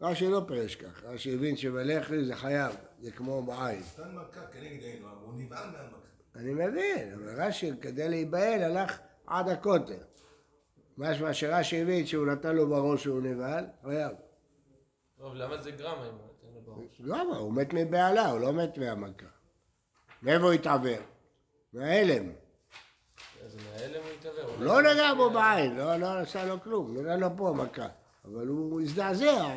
רש"י 0.02 0.30
לא 0.30 0.42
פירש 0.48 0.76
ככה, 0.76 1.08
רש"י 1.08 1.34
הבין 1.34 1.58
שבלחי 1.58 2.24
זה 2.26 2.36
חייב, 2.36 2.76
זה 3.00 3.12
כמו 3.12 3.44
בעין. 3.44 3.82
נתן 3.82 4.16
מכה 4.16 4.48
כנגד 4.48 5.02
אבל 5.02 5.12
הוא 5.26 5.34
נבהל 5.34 5.66
מהמכה. 5.66 5.98
אני 6.36 6.54
מבין, 6.54 7.14
אבל 7.14 7.42
רש"י 7.42 7.72
כדי 7.82 8.10
להיבהל 8.10 8.64
הלך 8.64 9.00
עד 9.28 9.50
הכותל. 9.50 10.04
משמע 10.98 11.34
שרש"י 11.34 11.82
הבין 11.82 12.06
שהוא 12.06 12.28
נתן 12.28 12.56
לו 12.56 12.70
בראש 12.70 13.08
והוא 13.08 13.22
נבהל, 13.22 13.66
חייב. 13.84 14.12
טוב, 15.24 15.36
למה 15.36 15.58
זה 15.58 15.72
גרמה 15.72 16.06
נותן? 16.06 16.82
למה? 17.00 17.38
הוא 17.38 17.54
מת 17.54 17.74
מבהלה, 17.74 18.30
הוא 18.30 18.40
לא 18.40 18.54
מת 18.54 18.78
מהמכה. 18.78 19.26
מאיפה 20.24 20.46
הוא 20.46 20.54
התעוור? 20.54 20.98
מההלם. 21.74 22.32
אז 23.46 23.56
מההלם 23.56 24.02
הוא 24.04 24.12
התעוור. 24.20 24.56
לא 24.60 24.82
נגע 24.82 25.14
בו 25.14 25.30
בעין, 25.30 25.78
לא, 25.78 25.96
לא 25.96 26.20
עשה 26.20 26.46
לו 26.46 26.62
כלום, 26.62 26.98
נגע 26.98 27.16
לו 27.16 27.28
פה 27.38 27.54
מכה. 27.58 27.88
אבל 28.26 28.48
הוא 28.48 28.82
הזדעזע, 28.82 29.48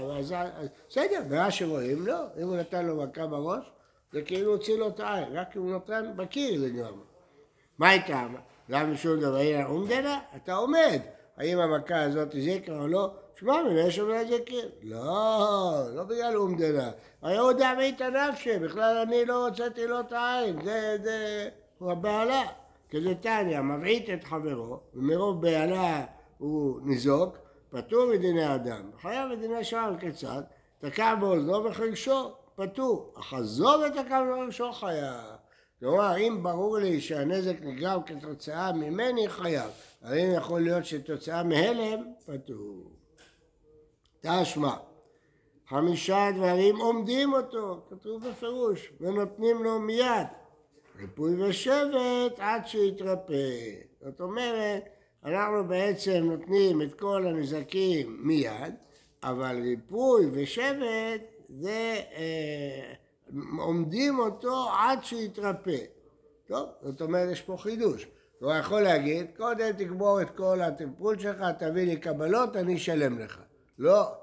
בסדר, 0.88 1.20
מה 1.30 1.50
שרואים, 1.50 2.06
לא. 2.06 2.24
אם 2.36 2.48
הוא 2.48 2.56
נתן 2.56 2.86
לו 2.86 2.96
מכה 2.96 3.26
בראש, 3.26 3.72
זה 4.12 4.22
כאילו 4.22 4.52
הוציא 4.52 4.78
לו 4.78 4.88
את 4.88 5.00
העין, 5.00 5.36
רק 5.36 5.56
אם 5.56 5.62
הוא 5.62 5.76
נתן 5.76 6.12
בקיר 6.16 6.60
זה 6.60 6.70
גרם. 6.70 7.00
מה 7.78 7.92
איתה? 7.92 8.26
למה 8.68 8.96
שום 8.96 9.20
דבר? 9.20 9.36
הנה 9.36 9.66
אומדנה? 9.66 10.20
אתה 10.36 10.54
עומד. 10.54 11.00
האם 11.36 11.58
המכה 11.58 12.02
הזאת 12.02 12.34
הזיקה 12.34 12.72
או 12.72 12.88
לא? 12.88 13.14
שמע 13.36 13.62
מן 13.62 13.76
יש 13.76 13.96
שם 13.96 14.10
נזיקין. 14.10 14.68
לא, 14.82 15.82
לא 15.94 16.02
בגלל 16.02 16.36
אומדנה. 16.36 16.90
הרי 17.22 17.38
הוא 17.38 17.48
יודע 17.50 17.74
מאיתא 17.76 18.04
נפשי, 18.04 18.58
בכלל 18.58 18.96
אני 18.96 19.24
לא 19.24 19.46
הוצאתי 19.46 19.86
לו 19.86 20.00
את 20.00 20.12
העין, 20.12 20.64
זה, 20.64 20.96
זה, 21.02 21.48
הוא 21.78 21.92
הבעלה. 21.92 22.42
כדתניא, 22.88 23.60
מבעית 23.60 24.10
את 24.10 24.24
חברו, 24.24 24.80
ומרוב 24.94 25.42
בהלה 25.42 26.04
הוא 26.38 26.80
ניזוק, 26.82 27.36
פטור 27.70 28.06
מדיני 28.06 28.54
אדם. 28.54 28.90
חייב 29.00 29.28
מדיני 29.32 29.64
שער 29.64 29.98
כיצד? 29.98 30.42
תקע 30.78 31.14
באוזנו 31.14 31.64
וחרשו, 31.64 32.32
פטור. 32.56 33.14
אך 33.18 33.34
עזוב 33.34 33.82
את 33.82 33.96
הקו 33.96 34.14
וחרשו 34.32 34.72
חייב. 34.72 35.36
כלומר, 35.80 36.16
אם 36.16 36.42
ברור 36.42 36.78
לי 36.78 37.00
שהנזק 37.00 37.56
נגרם 37.62 38.02
כתוצאה 38.02 38.72
ממני, 38.72 39.28
חייב. 39.28 39.70
אבל 40.02 40.18
אם 40.18 40.32
יכול 40.36 40.60
להיות 40.60 40.84
שתוצאה 40.84 41.42
מהלם, 41.42 42.12
פטור. 42.26 42.95
תשמע, 44.20 44.74
חמישה 45.68 46.28
דברים 46.36 46.76
עומדים 46.76 47.32
אותו, 47.32 47.80
כתוב 47.90 48.28
בפירוש, 48.28 48.92
ונותנים 49.00 49.62
לו 49.62 49.78
מיד. 49.80 50.26
ריפוי 51.00 51.44
ושבט 51.44 52.38
עד 52.38 52.66
שיתרפא. 52.66 53.50
זאת 54.00 54.20
אומרת, 54.20 54.84
אנחנו 55.24 55.64
בעצם 55.68 56.24
נותנים 56.24 56.82
את 56.82 56.94
כל 56.94 57.26
הנזקים 57.26 58.16
מיד, 58.20 58.74
אבל 59.22 59.60
ריפוי 59.62 60.26
ושבט 60.32 61.20
זה 61.48 62.00
אה, 62.16 62.92
עומדים 63.58 64.18
אותו 64.18 64.68
עד 64.78 65.04
שיתרפא. 65.04 65.78
טוב, 66.46 66.68
זאת 66.82 67.00
אומרת, 67.00 67.28
יש 67.32 67.42
פה 67.42 67.56
חידוש. 67.56 68.06
הוא 68.40 68.52
יכול 68.52 68.80
להגיד, 68.80 69.26
קודם 69.36 69.72
תגמור 69.72 70.22
את 70.22 70.30
כל 70.30 70.60
הטיפול 70.60 71.18
שלך, 71.18 71.44
תביא 71.58 71.86
לי 71.86 71.96
קבלות, 71.96 72.56
אני 72.56 72.76
אשלם 72.76 73.18
לך. 73.18 73.40
לא, 73.78 74.14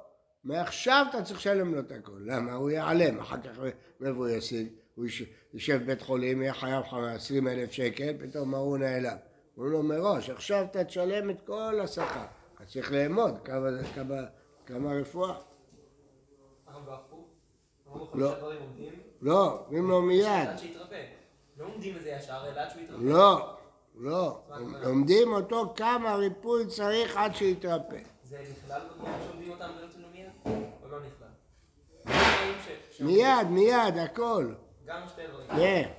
מעכשיו 0.44 1.06
אתה 1.10 1.24
צריך 1.24 1.40
לשלם 1.40 1.74
לו 1.74 1.80
את 1.80 1.92
הכל. 1.92 2.20
למה? 2.26 2.54
הוא 2.54 2.70
ייעלם, 2.70 3.20
אחר 3.20 3.38
כך 3.38 3.60
מאיפה 4.00 4.18
הוא 4.18 4.30
ישיג? 4.30 4.68
הוא 4.96 5.06
יושב 5.54 5.84
בבית 5.84 6.02
חולים, 6.02 6.42
יהיה 6.42 6.54
חייב 6.54 6.80
לך 6.80 6.94
20 7.16 7.48
אלף 7.48 7.72
שקל, 7.72 8.14
פתאום 8.20 8.54
ההוא 8.54 8.78
נעלם. 8.78 9.18
הוא 9.56 9.68
לו 9.68 9.84
מראש, 9.84 10.30
עכשיו 10.30 10.66
אתה 10.72 10.84
תשלם 10.84 11.30
את 11.30 11.42
כל 11.46 11.80
השכר. 11.84 12.26
אתה 12.56 12.66
צריך 12.66 12.92
לאמוד 12.92 13.40
כמה, 13.44 13.70
כמה, 13.96 14.16
כמה 14.66 14.94
רפואה. 14.94 15.36
לא. 18.14 18.34
לא, 19.22 19.66
אומרים 19.66 19.90
לו 19.90 20.02
מיד. 20.02 20.26
עד 20.26 20.58
שיתרפא. 20.58 21.04
לא 21.58 21.66
עומדים 21.66 21.96
בזה 21.96 22.10
ישר, 22.10 22.38
אלא 22.48 22.60
עד 22.60 22.70
שהוא 22.70 22.82
יתרפא. 22.82 23.04
לא, 23.04 23.56
לא. 23.96 24.42
לומדים 24.84 25.34
אותו 25.34 25.74
כמה 25.76 26.16
ריפוי 26.16 26.68
צריך 26.68 27.18
עד 27.18 27.36
שיתרפא. 27.36 28.13
זה 28.24 28.38
נכלל 28.52 28.82
בדברים 28.90 29.14
שעומדים 29.26 29.52
אותם 29.52 29.72
מיד? 30.14 30.30
או 30.84 30.90
לא 30.90 30.98
נכלל? 31.00 31.28
מיד, 33.00 33.48
מיד, 33.50 33.98
הכל. 33.98 34.54
גם 34.86 35.02
שתי 35.08 35.22
דברים. 35.28 35.48
כן. 35.48 35.90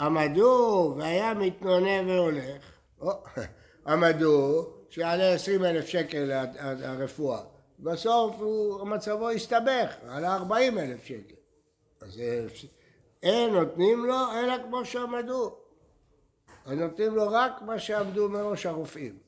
עמדו 0.00 0.94
והיה 0.98 1.34
מתנונן 1.34 2.08
והולך. 2.08 2.80
עמדו, 3.86 4.66
שיעלה 4.90 5.34
20 5.34 5.64
אלף 5.64 5.86
שקל 5.86 6.32
הרפואה. 6.58 7.40
בסוף 7.78 8.36
מצבו 8.84 9.30
הסתבך, 9.30 9.94
עלה 10.08 10.34
40 10.34 10.78
אלף 10.78 11.04
שקל. 11.04 11.34
אז 12.00 12.20
אין 13.22 13.54
נותנים 13.54 14.04
לו 14.04 14.32
אלא 14.32 14.54
כמו 14.62 14.84
שעמדו. 14.84 15.56
אז 16.66 16.72
נותנים 16.72 17.14
לו 17.14 17.28
רק 17.30 17.62
מה 17.62 17.78
שעמדו 17.78 18.28
מראש 18.28 18.66
הרופאים. 18.66 19.27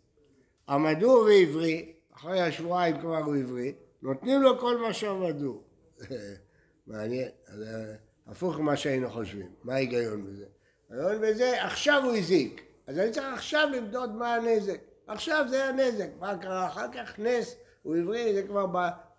עמדו 0.71 1.25
והבריא, 1.27 1.85
אחרי 2.15 2.41
השבועיים 2.41 3.01
כבר 3.01 3.19
הוא 3.19 3.37
הבריא, 3.37 3.73
נותנים 4.03 4.43
לו 4.43 4.59
כל 4.59 4.79
מה 4.79 4.93
שעמדו. 4.93 5.63
מעניין, 6.87 7.29
אז, 7.49 7.63
אה, 7.63 7.95
הפוך 8.27 8.59
ממה 8.59 8.77
שהיינו 8.77 9.11
חושבים. 9.11 9.49
מה 9.65 9.75
ההיגיון 9.75 10.27
בזה? 10.27 10.45
ההיגיון 10.91 11.23
בזה, 11.23 11.65
עכשיו 11.65 12.03
הוא 12.05 12.17
הזיק. 12.17 12.63
אז 12.87 12.99
אני 12.99 13.11
צריך 13.11 13.27
עכשיו 13.35 13.69
למדוד 13.77 14.15
מה 14.15 14.35
הנזק. 14.35 14.81
עכשיו 15.07 15.45
זה 15.49 15.65
הנזק. 15.65 16.09
מה 16.21 16.39
קרה? 16.39 16.67
אחר 16.67 16.87
כך 16.93 17.19
נס, 17.19 17.57
הוא 17.83 17.97
הבריא, 17.97 18.35
זה 18.35 18.43
כבר 18.43 18.67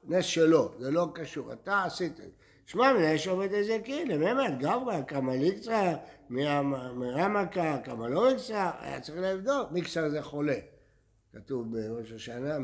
בנס 0.03 0.25
שלו, 0.25 0.71
זה 0.79 0.91
לא 0.91 1.07
קשור. 1.13 1.53
אתה 1.53 1.83
עשית 1.83 2.11
את 2.11 2.17
זה. 2.17 2.23
שמע, 2.65 2.93
מן 2.93 3.03
יש 3.03 3.27
עובד 3.27 3.53
איזה 3.53 3.77
כאילו, 3.83 4.19
באמת, 4.19 4.57
גברא, 4.59 5.01
כמה 5.07 5.35
ליקצר, 5.35 5.93
מרמקה, 6.29 7.77
כמה 7.83 8.09
לא 8.09 8.29
ליקצר, 8.29 8.69
היה 8.79 8.99
צריך 8.99 9.17
לבדוק. 9.21 9.71
מיקסר 9.71 10.09
זה 10.09 10.21
חולה. 10.21 10.57
כתוב 11.33 11.71
בראש 11.71 12.11
השנה, 12.11 12.57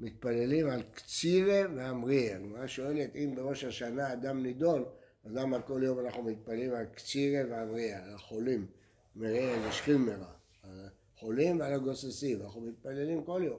מתפללים 0.00 0.70
על 0.70 0.82
קצירה 0.82 1.60
ואמריה. 1.76 2.36
הגמרא 2.36 2.66
שואלת, 2.66 3.16
אם 3.16 3.34
בראש 3.36 3.64
השנה 3.64 4.12
אדם 4.12 4.42
נידון, 4.42 4.84
אז 5.24 5.32
למה 5.32 5.62
כל 5.62 5.80
יום 5.84 5.98
אנחנו 5.98 6.22
מתפללים 6.22 6.74
על 6.74 6.84
קצירה 6.84 7.42
ואמריה, 7.50 8.04
על 8.04 8.14
החולים, 8.14 8.66
מראה 9.16 9.68
ושכיל 9.68 9.96
מרע, 9.96 10.32
על 10.62 10.88
החולים 11.16 11.60
ועל 11.60 11.72
הגוססים, 11.72 12.42
אנחנו 12.42 12.60
מתפללים 12.60 13.24
כל 13.24 13.42
יום. 13.44 13.58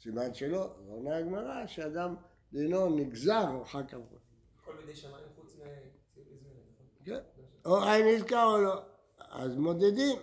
סימן 0.00 0.34
שלא, 0.34 0.76
עונה 0.88 1.16
הגמרא 1.16 1.66
שאדם 1.66 2.14
דינו 2.52 2.96
נגזר 2.96 3.62
אחר 3.62 3.86
כך. 3.86 3.96
הכל 4.62 4.72
בידי 4.80 4.96
שמיים 4.96 5.24
חוץ 5.36 5.54
מציור 5.54 6.26
הזמין. 6.32 6.52
כן. 7.04 7.18
או 7.64 7.84
עין 7.84 8.06
נזכר 8.06 8.44
או 8.44 8.58
לא. 8.58 8.82
אז 9.18 9.56
מודדים. 9.56 10.18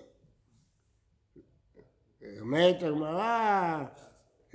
אומרת 2.40 2.84
הגמרא, 2.84 3.84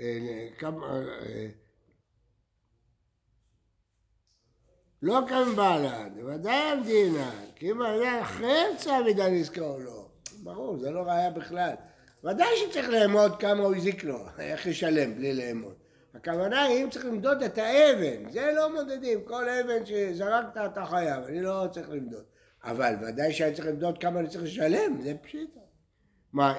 אה, 0.00 0.18
אה, 0.62 1.46
לא 5.02 5.20
כאן 5.28 5.44
בל"ד, 5.56 6.24
ודאי 6.24 6.54
המדינה, 6.54 7.30
כי 7.56 7.70
אם 7.70 7.82
היה 7.82 8.22
אחרי 8.22 8.52
אמצע 8.70 8.96
המידה 8.96 9.28
נזכר 9.28 9.62
או 9.64 9.80
לא. 9.80 10.08
ברור, 10.42 10.78
זה 10.78 10.90
לא 10.90 11.00
ראיה 11.00 11.30
בכלל. 11.30 11.74
ודאי 12.24 12.48
שצריך 12.56 12.88
לאמוד 12.88 13.40
כמה 13.40 13.62
הוא 13.62 13.76
הזיק 13.76 14.04
לו, 14.04 14.18
איך 14.38 14.66
ישלם 14.66 15.14
בלי 15.14 15.34
לאמוד. 15.34 15.74
הכוונה 16.14 16.64
היא 16.64 16.84
אם 16.84 16.90
צריך 16.90 17.04
למדוד 17.04 17.42
את 17.42 17.58
האבן, 17.58 18.30
זה 18.30 18.52
לא 18.56 18.72
מודדים, 18.74 19.24
כל 19.24 19.48
אבן 19.48 19.86
שזרקת 19.86 20.56
אתה 20.56 20.86
חייב, 20.86 21.24
אני 21.24 21.42
לא 21.42 21.66
צריך 21.72 21.90
למדוד. 21.90 22.24
אבל 22.64 22.94
ודאי 23.02 23.32
שאני 23.32 23.54
צריך 23.54 23.68
למדוד 23.68 23.98
כמה 23.98 24.20
אני 24.20 24.28
צריך 24.28 24.44
לשלם, 24.44 25.00
זה 25.02 25.14
פשיטה. 25.22 25.60
מה, 26.32 26.58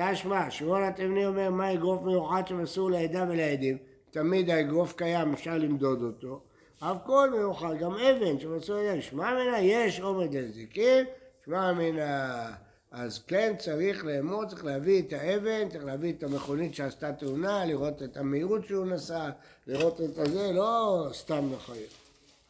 תשמע, 0.00 0.50
שמעון 0.50 0.82
התבני 0.82 1.26
אומר 1.26 1.50
מה 1.50 1.72
אגרוף 1.72 2.02
מיוחד 2.02 2.46
שמסור 2.46 2.90
לעדה 2.90 3.24
ולעדים, 3.28 3.78
תמיד 4.10 4.50
האגרוף 4.50 4.92
קיים, 4.92 5.32
אפשר 5.32 5.58
למדוד 5.58 6.02
אותו, 6.02 6.40
אף 6.78 6.96
כל 7.06 7.30
מיוחד, 7.30 7.78
גם 7.78 7.94
אבן 7.94 8.40
שמסור 8.40 8.76
לעדה, 8.76 9.02
שמע 9.02 9.34
מנה 9.34 9.60
יש 9.60 10.00
עומד 10.00 10.34
לזיקין, 10.34 11.06
שמע 11.44 11.72
מנה... 11.72 12.52
אז 12.90 13.24
כן 13.26 13.56
צריך 13.58 14.04
לאמוד, 14.04 14.48
צריך 14.48 14.64
להביא 14.64 15.02
את 15.02 15.12
האבן, 15.12 15.68
צריך 15.68 15.84
להביא 15.84 16.12
את 16.12 16.22
המכונית 16.22 16.74
שעשתה 16.74 17.12
תאונה, 17.12 17.64
לראות 17.64 18.02
את 18.02 18.16
המהירות 18.16 18.66
שהוא 18.66 18.86
נסע, 18.86 19.30
לראות 19.66 20.00
את 20.00 20.18
הזה, 20.18 20.52
לא 20.52 21.06
סתם 21.12 21.52
לחייב. 21.52 21.88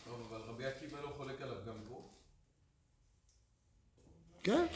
טוב, 0.04 0.14
אבל 0.28 0.40
רבי 0.48 0.64
עקיבא 0.64 0.98
לא 1.02 1.08
חולק 1.16 1.42
עליו 1.42 1.54
גם 1.66 1.74
פה? 1.88 2.02
כן, 4.42 4.66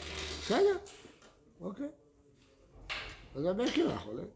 בסדר, 0.41 0.77
אוקיי. 1.61 2.02
אז 3.35 3.45
רבי 3.45 3.63
עקיבא 3.63 3.95
חולק. 3.97 4.27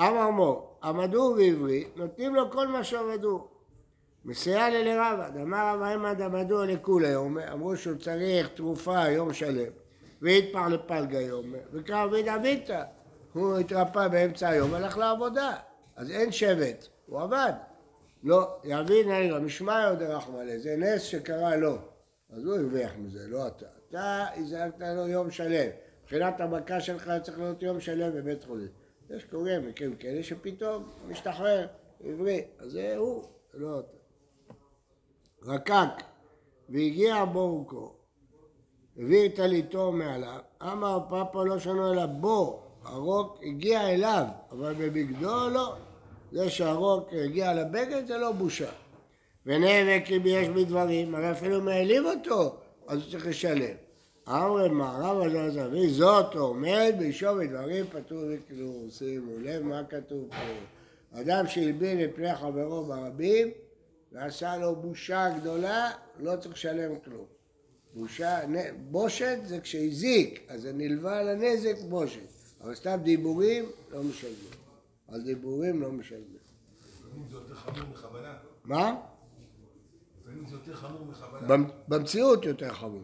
אמר 0.00 0.30
מור, 0.30 0.78
עמדו 0.82 1.34
ועברי, 1.38 1.84
נותנים 1.96 2.34
לו 2.34 2.50
כל 2.50 2.68
מה 2.68 2.84
שעבדו. 2.84 3.48
מסייע 4.24 4.70
ללרבד, 4.70 5.30
אמר 5.42 5.74
רב 5.74 5.82
עמד 5.82 6.22
עמדו 6.22 6.64
לכולי, 6.64 7.16
אמרו 7.52 7.76
שהוא 7.76 7.96
צריך 7.96 8.48
תרופה 8.48 9.08
יום 9.08 9.32
שלם. 9.32 9.72
והתפר 10.22 10.68
לפלגה 10.68 11.20
יום, 11.20 11.54
וקרא 11.72 12.06
ודאביתא. 12.12 12.82
הוא 13.32 13.58
התרפא 13.58 14.08
באמצע 14.08 14.48
היום, 14.48 14.74
הלך 14.74 14.98
לעבודה. 14.98 15.56
אז 15.96 16.10
אין 16.10 16.32
שבט, 16.32 16.86
הוא 17.06 17.20
עבד. 17.20 17.52
לא, 18.22 18.60
יבין 18.64 19.08
נהיגה, 19.08 19.38
משמעיה 19.38 19.94
דרחמלה, 19.94 20.58
זה 20.58 20.76
נס 20.76 21.02
שקרה 21.02 21.56
לו. 21.56 21.78
אז 22.30 22.44
הוא 22.44 22.56
הרוויח 22.56 22.92
מזה, 22.98 23.28
לא 23.28 23.46
אתה. 23.46 23.66
אתה 23.88 24.26
הזעקת 24.36 24.80
לו 24.80 25.08
יום 25.08 25.30
שלם. 25.30 25.68
מבחינת 26.12 26.40
המכה 26.40 26.80
שלך 26.80 27.12
צריך 27.22 27.38
להיות 27.38 27.62
יום 27.62 27.80
שלם 27.80 28.12
בבית 28.14 28.44
חולים. 28.44 28.68
יש 29.10 29.24
קורה 29.24 29.58
מקרים 29.58 29.96
כאלה 29.96 30.22
שפתאום 30.22 30.90
משתחרר, 31.08 31.66
עברי, 32.04 32.44
אז 32.58 32.72
זה 32.72 32.96
הוא, 32.96 33.24
לא 33.54 33.80
אתה. 33.80 33.96
רקק, 35.42 36.04
והגיע 36.68 37.24
בורקו, 37.24 37.94
הביא 38.96 39.26
את 39.28 39.34
טליתו 39.34 39.92
מעליו, 39.92 40.38
אמר 40.62 40.98
פאפה 41.10 41.44
לא 41.44 41.58
שנו 41.58 41.92
אלא 41.92 42.06
בו, 42.06 42.62
הרוק 42.84 43.38
הגיע 43.42 43.90
אליו, 43.90 44.24
אבל 44.50 44.74
בבגדו 44.74 45.48
לא. 45.48 45.74
זה 46.32 46.50
שהרוק 46.50 47.08
הגיע 47.12 47.54
לבגד 47.54 48.06
זה 48.06 48.18
לא 48.18 48.32
בושה. 48.32 48.70
ונאבק 49.46 50.04
אם 50.16 50.22
יש 50.24 50.48
בדברים, 50.48 51.14
הרי 51.14 51.30
אפילו 51.30 51.60
מעליב 51.60 52.04
אותו, 52.04 52.56
אז 52.86 53.02
הוא 53.02 53.10
צריך 53.10 53.26
לשלם. 53.26 53.89
אמרי 54.30 54.68
מערב 54.68 55.20
על 55.20 55.50
זבי 55.50 55.90
זאת 55.90 56.34
עומד 56.34 56.94
באישו 56.98 57.26
בדברים 57.40 57.86
פטור 57.86 58.22
מכלום. 58.24 58.90
שימו 58.90 59.32
לב 59.42 59.62
מה 59.62 59.82
כתוב 59.84 60.28
פה. 60.30 60.36
אדם 61.20 61.46
שהלבין 61.46 62.04
את 62.04 62.10
פני 62.14 62.34
חברו 62.36 62.84
ברבים 62.84 63.48
ועשה 64.12 64.56
לו 64.56 64.76
בושה 64.76 65.28
גדולה, 65.40 65.90
לא 66.20 66.36
צריך 66.36 66.54
לשלם 66.54 66.92
כלום. 67.04 67.24
בושה, 67.94 68.38
בושת 68.90 69.38
זה 69.44 69.60
כשהזיק, 69.60 70.40
אז 70.48 70.62
זה 70.62 70.72
נלווה 70.72 71.22
לנזק 71.22 71.74
בושת. 71.88 72.20
אבל 72.60 72.74
סתם 72.74 72.98
דיבורים 73.02 73.64
לא 73.90 74.02
משלמים. 74.02 74.36
על 75.08 75.22
דיבורים 75.22 75.80
לא 75.82 75.92
משלמים. 75.92 76.24
זה 77.30 77.36
יותר 77.36 77.54
חמור 77.54 77.88
מכוונה. 77.92 78.34
מה? 78.64 78.94
לפעמים 80.22 80.44
זה 80.48 80.54
יותר 80.56 80.74
חמור 80.74 81.04
מכוונה. 81.04 81.46
במ- 81.46 81.70
במציאות 81.88 82.44
יותר 82.44 82.72
חמור. 82.74 83.00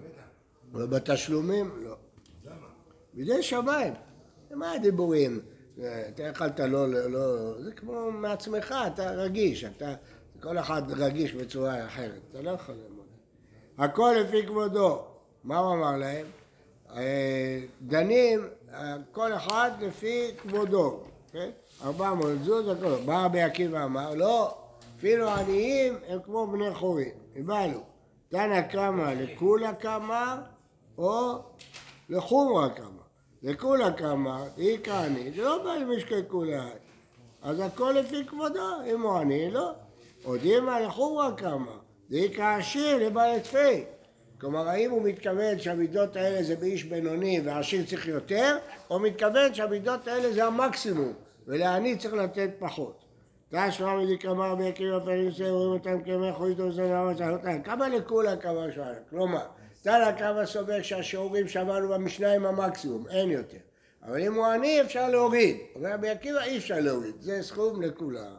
אבל 0.77 0.87
בתשלומים 0.87 1.71
לא. 1.83 1.97
למה? 2.45 2.67
בידי 3.15 3.43
שמיים. 3.43 3.95
מה 4.51 4.73
הדיבורים? 4.73 5.41
אה, 5.81 6.09
אתה 6.09 6.23
יכלת 6.23 6.61
לא, 6.61 6.89
לא, 6.89 7.11
לא, 7.11 7.63
זה 7.63 7.73
כמו 7.73 8.11
מעצמך, 8.13 8.75
אתה 8.87 9.11
רגיש, 9.11 9.65
אתה, 9.65 9.95
כל 10.41 10.59
אחד 10.59 10.83
רגיש 10.91 11.35
בצורה 11.35 11.87
אחרת, 11.87 12.21
אתה 12.31 12.43
לא 12.43 12.51
יכול 12.51 12.75
ללמוד. 12.75 13.07
הכל 13.79 14.17
לפי 14.21 14.47
כבודו. 14.47 15.05
מה 15.45 15.59
הוא 15.59 15.75
אמר 15.75 15.97
להם? 15.97 16.27
אה, 16.97 17.61
דנים 17.83 18.49
אה, 18.75 18.97
כל 19.13 19.33
אחד 19.33 19.71
לפי 19.81 20.31
כבודו, 20.39 21.01
כן? 21.33 21.51
ארבע 21.85 22.15
מאות 22.15 22.45
זוז, 22.45 22.69
הכל. 22.69 23.05
בא 23.05 23.25
רבי 23.25 23.41
עקיבא 23.41 23.85
אמר, 23.85 24.15
לא, 24.15 24.59
אפילו 24.97 25.29
עניים 25.29 25.99
הם 26.09 26.19
כמו 26.25 26.47
בני 26.47 26.75
חורין. 26.75 27.11
הבנו. 27.37 27.81
תנא 28.29 28.63
קמא 28.63 29.13
לכולה 29.17 29.75
קמא, 29.75 30.37
או 30.99 31.39
לחומרא 32.09 32.69
קמא. 32.69 33.03
לכולה 33.43 33.93
קמא, 33.93 34.45
היא 34.57 34.79
כעני, 34.85 35.33
זה 35.37 35.43
לא 35.43 35.65
בא 35.65 35.95
משקי 35.97 36.15
כולה. 36.29 36.69
אז 37.43 37.61
הכל 37.61 37.95
לפי 38.01 38.25
כבודו, 38.27 38.71
אם 38.95 39.03
הוא 39.03 39.19
עני, 39.19 39.51
לא. 39.51 39.73
הודימה 40.23 40.81
לחומרא 40.81 41.31
קמא, 41.31 41.73
דהי 42.11 42.35
כעשיר 42.35 43.07
לבעל 43.07 43.39
תפי. 43.39 43.85
כלומר, 44.41 44.69
האם 44.69 44.91
הוא 44.91 45.03
מתכוון 45.03 45.59
שהמידות 45.59 46.17
האלה 46.17 46.43
זה 46.43 46.57
באיש 46.57 46.85
בינוני 46.85 47.41
והעשיר 47.45 47.87
צריך 47.87 48.09
יותר, 48.09 48.59
או 48.91 48.99
מתכוון 48.99 49.55
שהמידות 49.55 50.09
האלה 50.09 50.33
זה 50.33 50.45
המקסימום, 50.45 51.13
ולעני 51.47 51.99
צריך 51.99 52.15
לתת 52.15 52.51
פחות. 52.59 53.05
תשמע 53.51 53.97
מדיקמר 53.97 54.55
ביקיר 54.55 54.97
הפריסי, 54.97 55.51
רואים 55.51 55.73
אותם 55.73 56.03
כמי 56.03 56.33
חויתו 56.33 56.63
וזנאו 56.63 57.11
וצהלותיים. 57.11 57.63
כמה 57.63 57.89
לכולה 57.89 58.37
כמה 58.37 58.73
שעה? 58.75 58.93
כלומר, 59.11 59.47
תנא 59.87 60.13
כמה 60.19 60.47
סובר 60.47 60.83
שהשיעורים 60.83 61.49
שאמרנו 61.49 61.89
במשנה 61.89 62.33
הם 62.33 62.47
המקסימום, 62.47 63.05
אין 63.09 63.31
יותר. 63.31 63.59
אבל 64.03 64.23
אם 64.23 64.35
הוא 64.35 64.47
עני 64.47 64.81
אפשר 64.81 65.09
להוריד. 65.09 65.57
אומר 65.75 65.95
רבי 65.95 66.09
עקיבא 66.09 66.43
אי 66.43 66.57
אפשר 66.57 66.81
להוריד, 66.81 67.15
זה 67.21 67.43
סכום 67.43 67.83
לכולם. 67.83 68.35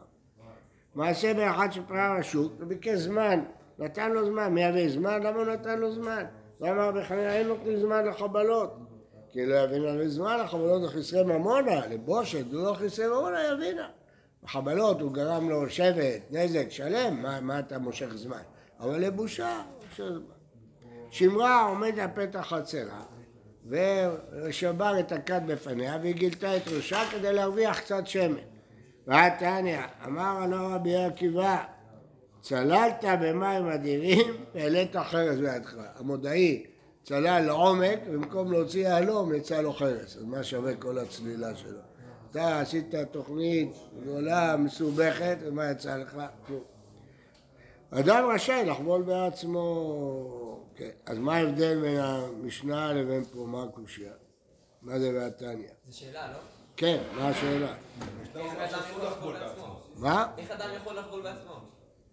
מעשה 0.94 1.34
באחד 1.34 1.68
שפרע 1.72 2.18
רשות, 2.18 2.52
וביקש 2.58 2.98
זמן, 2.98 3.44
נתן 3.78 4.12
לו 4.12 4.26
זמן, 4.26 4.54
מייבא 4.54 4.88
זמן? 4.88 5.22
למה 5.22 5.36
הוא 5.36 5.44
נתן 5.44 5.78
לו 5.78 5.94
זמן? 5.94 6.24
ואמר 6.60 6.90
בחניה 6.90 7.34
אין 7.34 7.46
נותנים 7.48 7.80
זמן 7.80 8.06
לחבלות. 8.06 8.76
כי 9.32 9.46
לא 9.46 9.54
יבינה 9.54 9.92
לזמן 9.92 10.38
לחבלות 10.40 10.82
לחסרי 10.82 11.24
ממונה, 11.24 11.86
לבושת, 11.86 12.52
הוא 12.52 12.64
לא 12.64 12.74
חסרי 12.74 13.06
ממונה, 13.06 13.38
יבינה. 13.44 13.88
בחבלות 14.42 15.00
הוא 15.00 15.12
גרם 15.12 15.50
לו 15.50 15.70
שבט, 15.70 16.22
נזק, 16.30 16.70
שלם, 16.70 17.22
מה, 17.22 17.40
מה 17.40 17.58
אתה 17.58 17.78
מושך 17.78 18.14
זמן? 18.14 18.42
אבל 18.80 18.98
לבושה, 18.98 19.56
הוא 19.56 19.84
מושך 19.88 20.04
זמן. 20.04 20.37
שמרה 21.10 21.62
עומד 21.62 21.98
על 21.98 22.08
פתח 22.14 22.40
חצרה, 22.40 23.02
ושבר 23.66 25.00
את 25.00 25.12
הכד 25.12 25.40
בפניה, 25.46 25.98
והיא 26.02 26.14
גילתה 26.14 26.56
את 26.56 26.68
ראשה 26.68 27.00
כדי 27.10 27.32
להרוויח 27.32 27.80
קצת 27.80 28.06
שמן. 28.06 28.38
ועתניא, 29.06 29.80
אמר 30.06 30.40
לנו 30.40 30.74
רבי 30.74 30.96
עקיבא, 30.96 31.64
צללת 32.40 33.04
במים 33.20 33.68
אדירים 33.68 34.34
והעלית 34.54 34.96
חרס 34.96 35.38
בידך. 35.38 35.74
המודעי 35.96 36.66
צלל 37.04 37.42
לעומק, 37.46 37.98
במקום 38.12 38.52
להוציא 38.52 38.88
יהלום 38.88 39.34
יצא 39.34 39.60
לו 39.60 39.72
חרס. 39.72 40.16
אז 40.16 40.24
מה 40.24 40.42
שווה 40.42 40.74
כל 40.74 40.98
הצלילה 40.98 41.56
שלו? 41.56 41.78
אתה 42.30 42.60
עשית 42.60 42.94
תוכנית 43.10 43.70
גדולה, 44.02 44.56
מסובכת, 44.56 45.36
ומה 45.44 45.70
יצא 45.70 45.96
לך? 45.96 46.20
כלום. 46.46 46.77
אדם 47.90 48.30
רשאי 48.34 48.64
לחבול 48.66 49.02
בעצמו. 49.02 50.60
כן. 50.76 50.90
אז 51.06 51.18
מה 51.18 51.36
ההבדל 51.36 51.80
בין 51.80 52.00
המשנה 52.00 52.92
לבין 52.92 53.24
פה, 53.24 53.38
מה 53.38 53.62
הקושייה? 53.62 54.12
מה 54.82 54.98
זה 54.98 55.10
והתניא? 55.14 55.68
זו 55.88 55.98
שאלה, 55.98 56.32
לא? 56.32 56.38
כן, 56.76 56.98
מה 57.16 57.28
השאלה? 57.28 57.74
איך 58.34 58.74
אדם 58.74 58.80
יכול 58.90 59.06
לחבול 59.06 59.32
בעצמו? 59.32 59.80
מה? 59.96 60.26
איך 60.38 60.50
אדם 60.50 60.70
יכול 60.76 60.98
לחבול 60.98 61.22
בעצמו? 61.22 61.60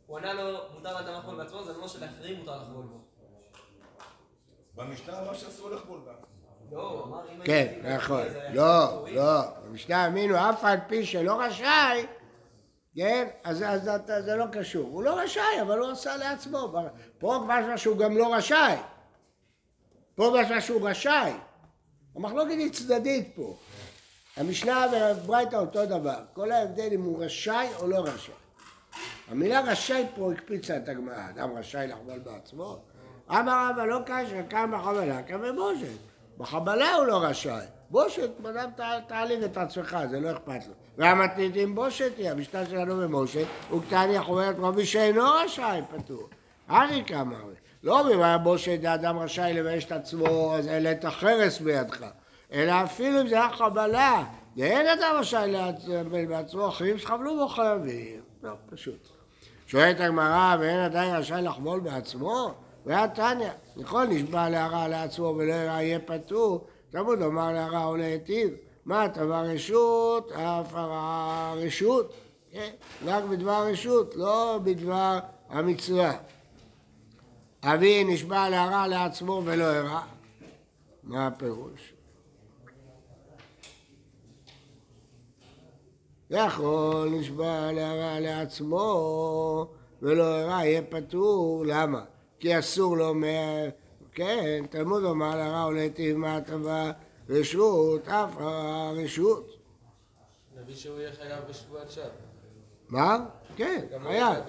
הוא 0.08 0.18
ענה 0.18 0.34
לו, 0.34 0.60
מותר 0.74 0.94
לאדם 0.94 1.14
לחבול 1.14 1.36
בעצמו, 1.36 1.64
זה 1.64 1.74
לא 1.74 1.88
שלאחרים 1.88 2.40
מותר 2.40 2.58
לחבול 2.62 2.86
בו. 2.86 2.98
במשנה 4.76 5.22
אמר 5.22 5.34
שאסור 5.34 5.70
לחבול 5.70 6.00
בה. 6.06 6.12
לא, 6.72 6.90
הוא 6.90 7.04
אמר 7.04 7.22
אם... 7.36 7.44
כן, 7.44 7.74
נכון. 7.96 8.24
לא. 8.54 9.06
לא. 9.12 9.42
במשנה 9.66 10.08
אמינו, 10.08 10.50
אף 10.50 10.66
על 10.66 10.78
פי 10.88 11.06
שלא 11.06 11.42
רשאי, 11.42 12.06
כן, 12.96 13.28
אז, 13.44 13.64
אז 13.68 13.88
אתה- 13.88 14.22
זה 14.22 14.36
לא 14.36 14.46
קשור. 14.52 14.90
הוא 14.90 15.04
לא 15.04 15.20
רשאי, 15.20 15.62
אבל 15.62 15.80
הוא 15.80 15.92
עשה 15.92 16.18
לעצמו. 16.18 16.74
פה 17.20 17.40
משמע 17.48 17.78
שהוא 17.78 17.98
גם 17.98 18.18
לא 18.18 18.34
רשאי. 18.36 18.76
פה 20.16 20.36
משמע 20.42 20.62
שהוא 20.62 20.90
רשאי. 20.90 21.32
המחלוקת 22.16 22.52
היא 22.52 22.72
צדדית 22.72 23.32
פה. 23.36 23.56
המשנה 24.38 24.86
והברייתא 24.92 25.56
אותו 25.56 25.86
דבר. 25.86 26.20
כל 26.34 26.52
ההבדל 26.52 26.90
אם 26.94 27.02
הוא 27.02 27.24
רשאי 27.24 27.68
או 27.80 27.88
לא 27.88 27.98
רשאי. 27.98 28.34
המילה 29.28 29.62
רשאי 29.62 30.06
פה 30.16 30.32
הקפיצה 30.34 30.78
את 30.78 30.90
הגמרא. 30.90 31.30
אדם 31.30 31.58
רשאי 31.58 31.88
לחבל 31.88 32.20
בעצמו? 32.20 32.78
אמר 33.30 33.70
רבא 33.72 33.86
לא 33.86 34.00
קשה, 34.06 34.44
כאן 34.50 34.72
בחבלה, 34.74 35.24
כאן 35.24 35.42
בבושת. 35.42 35.98
בחבלה 36.38 36.96
הוא 36.96 37.06
לא 37.06 37.24
רשאי. 37.24 37.66
בושת, 37.90 38.30
אדם 38.50 38.70
תעליב 39.08 39.44
את 39.44 39.58
עצמך, 39.58 39.98
זה 40.10 40.20
לא 40.20 40.32
אכפת 40.32 40.68
לו. 40.68 40.74
והמתניתים 40.98 41.76
בושת 41.76 42.18
היא, 42.18 42.30
המשנה 42.30 42.66
שלנו 42.66 42.98
במושת, 42.98 43.46
וקטני 43.72 44.20
חוברת 44.20 44.56
רבי 44.60 44.86
שאינו 44.86 45.24
רשאי, 45.24 45.82
פטור. 45.92 46.30
ארי 46.70 47.04
כמה 47.08 47.40
הוא. 47.40 47.52
לא 47.84 48.04
במה 48.04 48.38
בושת 48.38 48.80
האדם 48.86 49.20
רשאי 49.20 49.54
לבייש 49.54 49.86
את 49.86 49.92
עצמו, 49.92 50.56
אז 50.56 50.68
העלית 50.68 51.06
חרס 51.06 51.60
בידך. 51.60 52.06
אלא 52.52 52.74
אפילו 52.84 53.22
אם 53.22 53.28
זה 53.28 53.36
היה 53.36 53.50
חבלה, 53.50 54.24
ואין 54.58 54.88
אדם 54.88 55.16
רשאי 55.20 55.52
להצבל 55.52 56.26
בעצמו, 56.26 56.68
אחרים 56.68 56.98
שחבלו 56.98 57.36
בו 57.36 57.48
חייבים. 57.48 58.22
לא, 58.44 58.52
פשוט. 58.70 59.08
שואלת 59.68 60.00
הגמרא, 60.00 60.56
ואין 60.60 60.80
עדיין 60.80 61.16
רשאי 61.16 61.42
לחבול 61.42 61.80
בעצמו? 61.80 62.54
והיה 62.86 63.08
תניא, 63.08 63.50
נכון, 63.76 64.10
נשבע 64.10 64.50
להרע 64.50 64.88
לעצמו 64.88 65.36
ולא 65.38 65.54
יהיה 65.54 66.00
פטור, 66.00 66.68
תלמוד 66.96 67.20
לומר 67.20 67.52
להרע 67.52 67.86
או 67.86 67.96
להיטיב. 67.96 68.50
מה, 68.86 69.08
דבר 69.08 69.44
רשות, 69.46 70.32
אף 70.32 70.74
הרע 70.74 71.54
רשות. 71.58 72.14
כן, 72.52 72.70
רק 73.06 73.24
בדבר 73.24 73.68
רשות, 73.68 74.16
לא 74.16 74.60
בדבר 74.64 75.20
המצווה. 75.50 76.18
אבי 77.64 78.04
נשבע 78.04 78.50
להרע 78.50 78.88
לעצמו 78.88 79.42
ולא 79.46 79.64
הרע. 79.64 80.02
מה 81.04 81.28
הפירוש? 81.28 81.94
יכול 86.30 87.10
נשבע 87.10 87.72
להרע 87.72 88.20
לעצמו 88.20 89.68
ולא 90.02 90.24
הרע 90.24 90.66
יהיה 90.66 90.82
פטור, 90.82 91.64
למה? 91.68 92.04
כי 92.40 92.60
אסור 92.60 92.98
לו 92.98 93.14
מה... 93.14 93.28
כן, 94.16 94.66
תלמוד 94.70 95.04
לומר 95.04 95.36
להרע 95.36 95.68
ולהיטיב 95.68 96.18
מה 96.18 96.38
הטבה 96.38 96.92
רשות, 97.30 98.08
אף 98.08 98.38
הרע 98.38 98.92
רשות. 98.92 99.56
נביא 100.56 100.76
שהוא 100.76 101.00
יהיה 101.00 101.12
חייב 101.14 101.44
בשבועת 101.50 101.92
שווא. 101.92 102.06
מה? 102.90 103.26
כן, 103.56 103.86
חייב. 104.04 104.44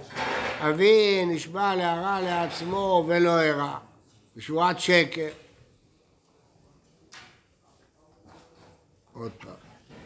אבי 0.60 1.24
נשבע 1.26 1.74
להרע 1.74 2.20
לעצמו 2.20 3.04
ולא 3.08 3.30
הרע. 3.30 3.78
בשבועת 4.36 4.80
שקר. 4.80 5.28
עוד 9.12 9.32
פעם. 9.38 9.54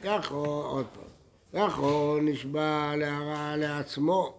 יכול, 0.04 0.64
עוד 0.64 0.86
פעם. 0.94 1.64
יכול 1.64 2.20
נשבע 2.22 2.92
להרע 2.96 3.56
לעצמו 3.56 4.38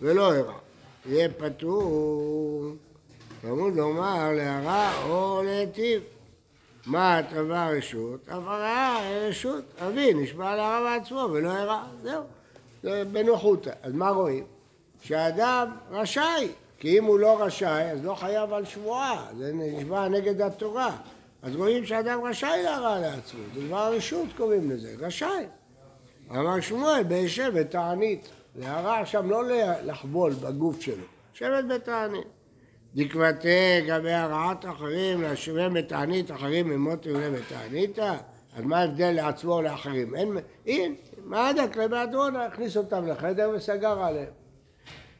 ולא 0.00 0.34
הרע. 0.34 0.58
יהיה 1.06 1.28
פטור. 1.38 2.74
תלמוד 3.40 3.76
לומר 3.76 4.32
להרע 4.32 4.92
או 5.08 5.42
להיטיב. 5.44 6.02
מה 6.86 7.18
הטבה 7.18 7.68
רשות? 7.68 8.28
אף 8.28 8.42
הרעה 8.46 9.00
רשות. 9.28 9.64
אבי 9.78 10.14
נשבע 10.14 10.56
להרע 10.56 10.98
בעצמו 10.98 11.28
ולא 11.32 11.50
הרע. 11.50 11.84
זהו. 12.02 12.22
זה 12.82 13.04
בנוחותא. 13.12 13.70
אז 13.82 13.92
מה 13.92 14.10
רואים? 14.10 14.44
שהאדם 15.02 15.70
רשאי, 15.90 16.48
כי 16.78 16.98
אם 16.98 17.04
הוא 17.04 17.18
לא 17.18 17.42
רשאי, 17.42 17.90
אז 17.90 18.04
לא 18.04 18.14
חייב 18.14 18.52
על 18.52 18.64
שבועה, 18.64 19.26
זה 19.38 19.52
נשבע 19.54 20.08
נגד 20.08 20.40
התורה. 20.40 20.96
אז 21.42 21.56
רואים 21.56 21.86
שאדם 21.86 22.24
רשאי 22.24 22.62
להרע 22.64 22.98
לעצמו, 22.98 23.40
זה 23.54 23.66
דבר 23.66 23.76
הרשות 23.76 24.28
קוראים 24.36 24.70
לזה, 24.70 24.94
רשאי. 24.98 25.46
אמר 26.30 26.60
שמואל, 26.60 27.02
בישבת 27.02 27.70
תענית. 27.70 28.28
להרע 28.56 29.06
שם 29.06 29.30
לא 29.30 29.42
לחבול 29.84 30.32
בגוף 30.32 30.80
שלו, 30.80 31.04
לשבת 31.34 31.64
בתענית. 31.64 32.26
דקבתה 32.94 33.48
לגבי 33.82 34.12
הרעת 34.12 34.64
אחרים, 34.64 35.22
להשווה 35.22 35.68
בתענית 35.68 36.30
אחרים 36.30 36.68
ממות 36.68 37.06
יולה 37.06 37.30
בתעניתא? 37.30 38.14
אז 38.56 38.64
מה 38.64 38.78
ההבדל 38.80 39.10
לעצמו 39.10 39.52
או 39.52 39.62
לאחרים? 39.62 40.14
אין, 40.14 40.38
אין, 40.66 40.94
מה 41.24 41.50
דק 41.52 41.76
לבאדרונה, 41.76 42.46
הכניס 42.46 42.76
אותם 42.76 43.06
לחדר 43.06 43.50
וסגר 43.56 44.02
עליהם. 44.02 44.40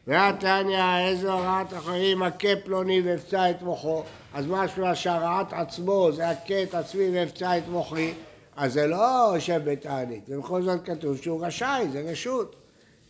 והתניא, 0.07 0.99
איזו 1.09 1.33
הרעת 1.33 1.73
אחרים, 1.73 2.23
הכה 2.23 2.49
פלוני 2.65 3.01
והפצע 3.01 3.51
את 3.51 3.63
מוחו, 3.63 4.03
אז 4.35 4.47
משמע 4.47 4.95
שהרעת 4.95 5.53
עצמו 5.53 6.13
זה 6.13 6.29
הכה 6.29 6.63
את 6.63 6.75
עצמי 6.75 7.11
והפצע 7.15 7.59
את 7.59 7.69
מוחי, 7.69 8.13
אז 8.57 8.73
זה 8.73 8.87
לא 8.87 9.33
יושב 9.35 9.61
בתענית, 9.65 10.25
ובכל 10.29 10.63
זאת 10.63 10.85
כתוב 10.85 11.17
שהוא 11.17 11.47
רשאי, 11.47 11.89
זה 11.93 12.01
רשות. 12.01 12.57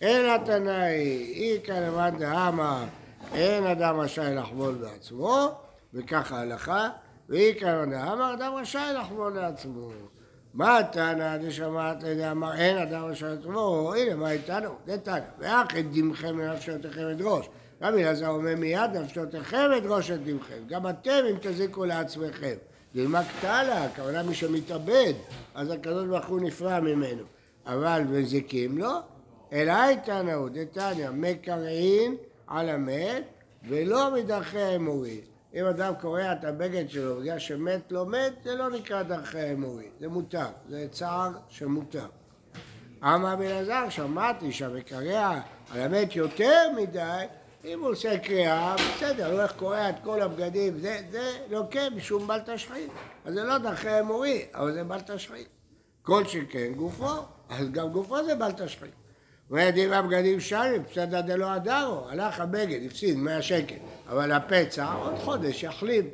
אין 0.01 0.27
התנאי, 0.31 1.33
איכא 1.53 1.73
למאן 1.73 2.19
דאמר, 2.19 2.85
אין 3.35 3.67
אדם 3.67 4.01
רשאי 4.01 4.35
לחבול 4.35 4.75
בעצמו, 4.75 5.49
וככה 5.95 6.39
ההלכה, 6.39 6.89
ואיכא 7.29 7.65
למאן 7.67 7.91
דאמר, 7.91 8.35
אדם 8.35 8.55
רשאי 8.55 8.93
לחבול 8.95 9.33
לעצמו. 9.33 9.89
מה 10.55 10.79
התנא 10.79 11.37
דשמעת 11.37 12.03
לידי 12.03 12.31
אמר 12.31 12.55
אין 12.55 12.79
אדם 12.79 13.05
רשאי 13.05 13.29
לעצמו, 13.29 13.93
הנה 13.97 14.15
מה 14.15 14.31
איתנו, 14.31 14.71
זה 14.87 14.99
תנא. 14.99 15.21
ואחד 15.39 15.79
דמכם 15.93 16.37
מנפשותיכם 16.37 17.07
אדרוש. 17.07 17.49
רבי 17.83 18.05
אלעזר 18.05 18.29
אומר 18.29 18.57
מיד 18.57 18.97
נפשותיכם 18.97 19.71
אדרוש 19.77 20.11
את 20.11 20.25
דמכם. 20.25 20.67
גם 20.67 20.89
אתם 20.89 21.21
אם 21.31 21.37
תזיקו 21.41 21.85
לעצמכם. 21.85 22.55
דילמה 22.95 23.23
קטנה, 23.25 23.85
הכוונה 23.85 24.23
מי 24.23 24.35
שמתאבד, 24.35 25.13
אז 25.55 25.71
הקדוש 25.71 26.07
ברוך 26.07 26.27
הוא 26.27 26.41
נפרע 26.41 26.81
ממנו. 26.81 27.23
אבל 27.67 28.03
מזיקים 28.09 28.79
לו, 28.79 28.91
אלא 29.53 29.75
נאות, 30.25 30.53
דתניא, 30.53 31.11
מקרעין 31.11 32.17
על 32.51 32.69
המת 32.69 33.25
ולא 33.69 34.15
מדרכי 34.15 34.61
האמורי. 34.61 35.21
אם 35.55 35.65
אדם 35.65 35.95
קורע 36.01 36.33
את 36.33 36.45
הבגד 36.45 36.91
שלו 36.91 37.21
בגלל 37.21 37.39
שמת 37.39 37.93
לא 37.93 38.07
מת, 38.07 38.33
זה 38.45 38.55
לא 38.55 38.71
נקרא 38.71 39.03
דרכי 39.03 39.39
האמורי, 39.39 39.89
זה 40.01 40.09
מותר, 40.09 40.47
זה 40.69 40.87
צער 40.91 41.31
שמותר. 41.49 42.07
אמר 43.03 43.37
בן 43.37 43.47
עזר, 43.47 43.89
שמעתי 43.89 44.53
שהמקרע 44.53 45.41
על 45.71 45.81
המת 45.81 46.17
יותר 46.17 46.71
מדי, 46.77 47.25
אם 47.65 47.81
הוא 47.81 47.91
עושה 47.91 48.19
קריאה, 48.19 48.75
בסדר, 48.75 49.33
הוא 49.33 49.41
איך 49.41 49.53
קורע 49.53 49.91
את 49.91 49.95
כל 50.05 50.23
הבגדים, 50.23 50.79
זה, 50.79 51.01
זה 51.11 51.33
לא 51.51 51.63
כן, 51.71 51.93
משום 51.97 52.27
בל 52.27 52.41
תשחית. 52.47 52.91
אז 53.25 53.35
זה 53.35 53.45
לא 53.45 53.59
דרכי 53.59 54.01
אמורי, 54.01 54.47
אבל 54.55 54.73
זה 54.73 54.85
בל 54.85 55.01
תשחית. 55.01 55.49
כל 56.03 56.25
שכן 56.25 56.73
גופו, 56.77 57.15
אז 57.49 57.71
גם 57.71 57.89
גופו 57.89 58.25
זה 58.25 58.35
בל 58.35 58.53
תשחית. 58.53 59.00
וידים 59.51 59.93
הבגדים 59.93 60.41
שרים, 60.41 60.85
פסדה 60.85 61.23
דלא 61.23 61.53
הדרו, 61.53 62.09
הלך 62.09 62.41
הבגד, 62.41 62.81
הפסיד 62.87 63.17
100 63.17 63.43
שקל, 63.43 63.75
אבל 64.09 64.33
הפצע 64.33 64.93
עוד 64.93 65.15
חודש 65.19 65.63
יחלים. 65.63 66.11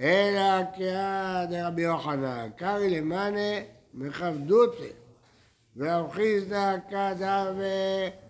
אלא 0.00 0.64
קריאה 0.76 1.44
דרבי 1.50 1.82
יוחנן, 1.82 2.48
קרי 2.56 2.90
למאנה 2.90 3.60
מכבדותי, 3.94 4.88
ואוכיזדה 5.76 6.74
כדה 6.88 7.52
ו... 7.58 7.64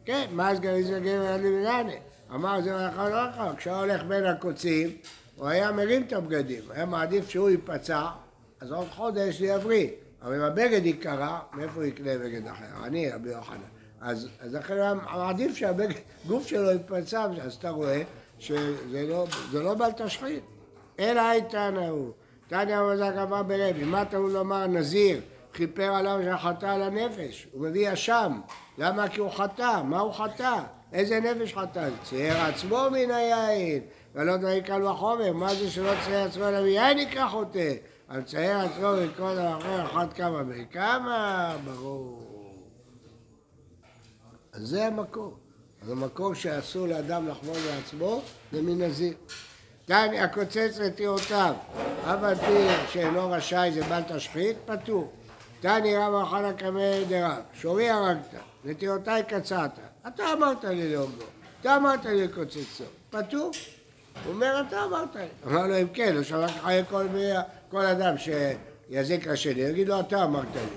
כן, 0.05 0.27
מה 0.31 0.51
אז 0.51 0.61
גריז 0.61 0.91
וגבר 0.91 1.37
למאנה? 1.37 1.93
אמר 2.35 2.61
זה 2.63 2.87
נכון 2.87 3.11
לא 3.11 3.29
נכון, 3.31 3.57
כשהוא 3.57 3.75
הולך 3.75 4.05
בין 4.05 4.27
הקוצים, 4.27 4.91
הוא 5.37 5.49
היה 5.49 5.73
מרים 5.73 6.03
את 6.03 6.13
הבגדים, 6.13 6.63
היה 6.71 6.87
מעדיף 6.87 7.29
שהוא 7.29 7.51
ייפצע, 7.51 8.07
אז 8.61 8.73
עוד 8.73 8.89
חודש 8.89 9.41
יבריא. 9.41 9.89
אבל 10.23 10.35
אם 10.35 10.41
הבגד 10.41 10.87
ייקרע, 10.87 11.39
מאיפה 11.53 11.87
יקנה 11.87 12.19
בגד 12.19 12.47
אחר? 12.47 12.85
אני, 12.85 13.11
רבי 13.11 13.31
יוחנן. 13.31 13.78
אז, 14.01 14.29
אז 14.41 14.55
לכן 14.55 14.75
עדיף 15.07 15.57
שהגוף 15.57 16.47
שלו 16.47 16.71
יתפצע, 16.71 17.27
אז 17.43 17.55
אתה 17.55 17.71
רואה 17.71 18.03
שזה 18.39 19.07
לא, 19.09 19.27
לא 19.53 19.75
בל 19.75 19.91
תשחית. 19.97 20.43
אלא 20.99 21.21
הייתנא 21.21 21.89
הוא. 21.89 22.13
תניא 22.49 22.77
המזק 22.77 23.13
אמר 23.23 23.43
ברבי, 23.43 23.85
מה 23.85 24.05
טעון 24.05 24.33
לומר 24.33 24.67
נזיר, 24.67 25.21
כיפר 25.53 25.95
עליו 25.95 26.21
שחטא 26.25 26.67
על 26.67 26.83
הנפש, 26.83 27.47
הוא 27.53 27.63
מביא 27.63 27.93
אשם, 27.93 28.41
למה? 28.79 29.09
כי 29.09 29.21
הוא 29.21 29.31
חטא, 29.31 29.83
מה 29.85 30.01
הוא 30.01 30.13
חטא? 30.13 30.59
איזה 30.93 31.21
נפש 31.21 31.55
חטא? 31.55 31.89
צייר 32.03 32.37
עצמו 32.37 32.87
מן 32.93 33.11
היין, 33.11 33.83
ולא 34.15 34.37
דברים 34.37 34.63
קל 34.63 34.83
וחומר, 34.83 35.33
מה 35.33 35.55
זה 35.55 35.71
שלא 35.71 35.93
צייר 36.05 36.25
עצמו 36.25 36.49
אלא 36.49 36.63
מיין 36.63 36.99
נקרא 36.99 37.29
חוטא? 37.29 37.73
אבל 38.11 38.23
צייר 38.23 38.59
עצמו 38.59 38.93
מכל 39.07 39.39
האחר 39.39 39.85
אחת 39.85 40.13
כמה 40.13 40.43
וכמה, 40.49 41.57
ברור. 41.65 42.28
אז 44.53 44.63
זה 44.69 44.87
המקור. 44.87 45.37
אז 45.83 45.91
המקור 45.91 46.35
שאסור 46.35 46.87
לאדם 46.87 47.29
לחמור 47.29 47.57
לעצמו 47.67 48.23
זה 48.53 48.63
מנזיר. 48.63 49.15
תניא 49.85 50.23
הקוצץ 50.23 50.79
לטירותיו, 50.81 51.55
אף 52.05 52.23
על 52.23 52.35
פי 52.35 52.69
שאינו 52.93 53.31
רשאי 53.31 53.73
זה 53.73 53.83
בל 53.83 54.03
תשחית, 54.17 54.57
פטור. 54.67 55.13
תניא 55.61 55.99
רב 55.99 56.15
אכל 56.15 56.53
קמא 56.53 57.05
דרב, 57.09 57.41
שורי 57.55 57.91
הרגת, 57.91 58.35
לטירותיי 58.65 59.23
קצרת. 59.23 59.71
אתה 60.09 60.33
אמרת 60.33 60.65
לי 60.65 60.93
להוגו, 60.93 61.25
אתה 61.61 61.77
אמרת 61.77 62.05
לי 62.05 62.27
לקוצצו, 62.27 62.85
פטור. 63.11 63.51
הוא 64.25 64.35
אומר, 64.35 64.63
אתה 64.69 64.85
אמרת 64.85 65.17
לי. 65.17 65.27
אמר 65.47 65.67
לו, 65.67 65.81
אם 65.81 65.89
כן, 65.95 66.17
הוא 66.17 66.23
שלח 66.23 66.51
חיי 66.63 66.85
כל 67.71 67.87
אדם 67.87 68.15
שיזיק 68.19 69.27
לשני, 69.27 69.61
יגיד 69.61 69.89
לו, 69.89 70.01
אתה 70.01 70.25
אמרת 70.25 70.55
לי. 70.55 70.77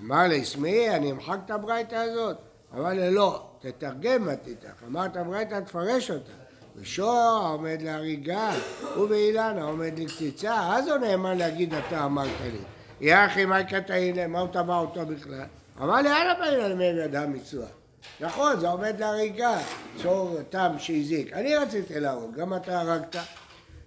אמר 0.00 0.28
לי, 0.28 0.44
שמי, 0.44 0.90
אני 0.90 1.10
אמחק 1.10 1.38
את 1.44 1.50
הברייתא 1.50 1.94
הזאת. 1.94 2.45
אמר 2.76 2.88
לי, 2.88 3.10
לא, 3.10 3.42
תתרגם 3.60 4.28
עתיתך. 4.28 4.82
אמרת 4.86 5.16
ברייתא, 5.16 5.60
תפרש 5.60 6.10
אותה. 6.10 6.32
ושוע 6.76 7.48
עומד 7.52 7.82
להריגה, 7.82 8.52
ובאילנה 8.98 9.62
עומד 9.62 9.98
לקציצה, 9.98 10.76
אז 10.76 10.88
הוא 10.88 10.96
נאמן 10.96 11.38
להגיד 11.38 11.74
אתה 11.74 12.04
אמרת 12.04 12.40
לי. 12.40 12.58
יא 13.00 13.16
אחי, 13.26 13.44
מה 13.44 13.64
קטעילה, 13.64 14.26
מה 14.26 14.40
הוא 14.40 14.48
טבע 14.52 14.78
אותו 14.78 15.06
בכלל? 15.06 15.44
אמר 15.82 15.94
לי, 15.94 16.08
אנא 16.08 16.34
באילנה 16.38 16.74
מהם 16.74 16.96
ידע 16.96 17.26
מצווה. 17.26 17.66
נכון, 18.20 18.60
זה 18.60 18.68
עומד 18.68 19.00
להריגה, 19.00 19.58
צור 20.02 20.38
תם 20.50 20.72
שהזיק. 20.78 21.32
אני 21.32 21.56
רציתי 21.56 22.00
להרוג, 22.00 22.34
גם 22.34 22.54
אתה 22.54 22.80
הרגת. 22.80 23.16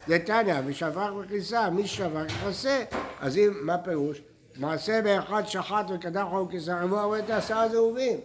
זה 0.08 0.20
תניא, 0.20 0.56
ושפך 0.66 1.10
בכניסה, 1.20 1.70
מי 1.70 1.88
שפך 1.88 2.24
יכסה. 2.28 2.84
אז 3.22 3.38
אם, 3.38 3.54
מה 3.62 3.78
פירוש? 3.78 4.22
מעשה 4.58 5.02
באחד 5.02 5.44
שחט 5.48 5.86
וקדח 5.90 6.26
חום 6.30 6.48
כיסא 6.48 6.72
רבוע, 6.72 7.02
הוא 7.02 7.18
את 7.18 7.30
עשרה 7.30 7.70
זהובים. 7.70 8.18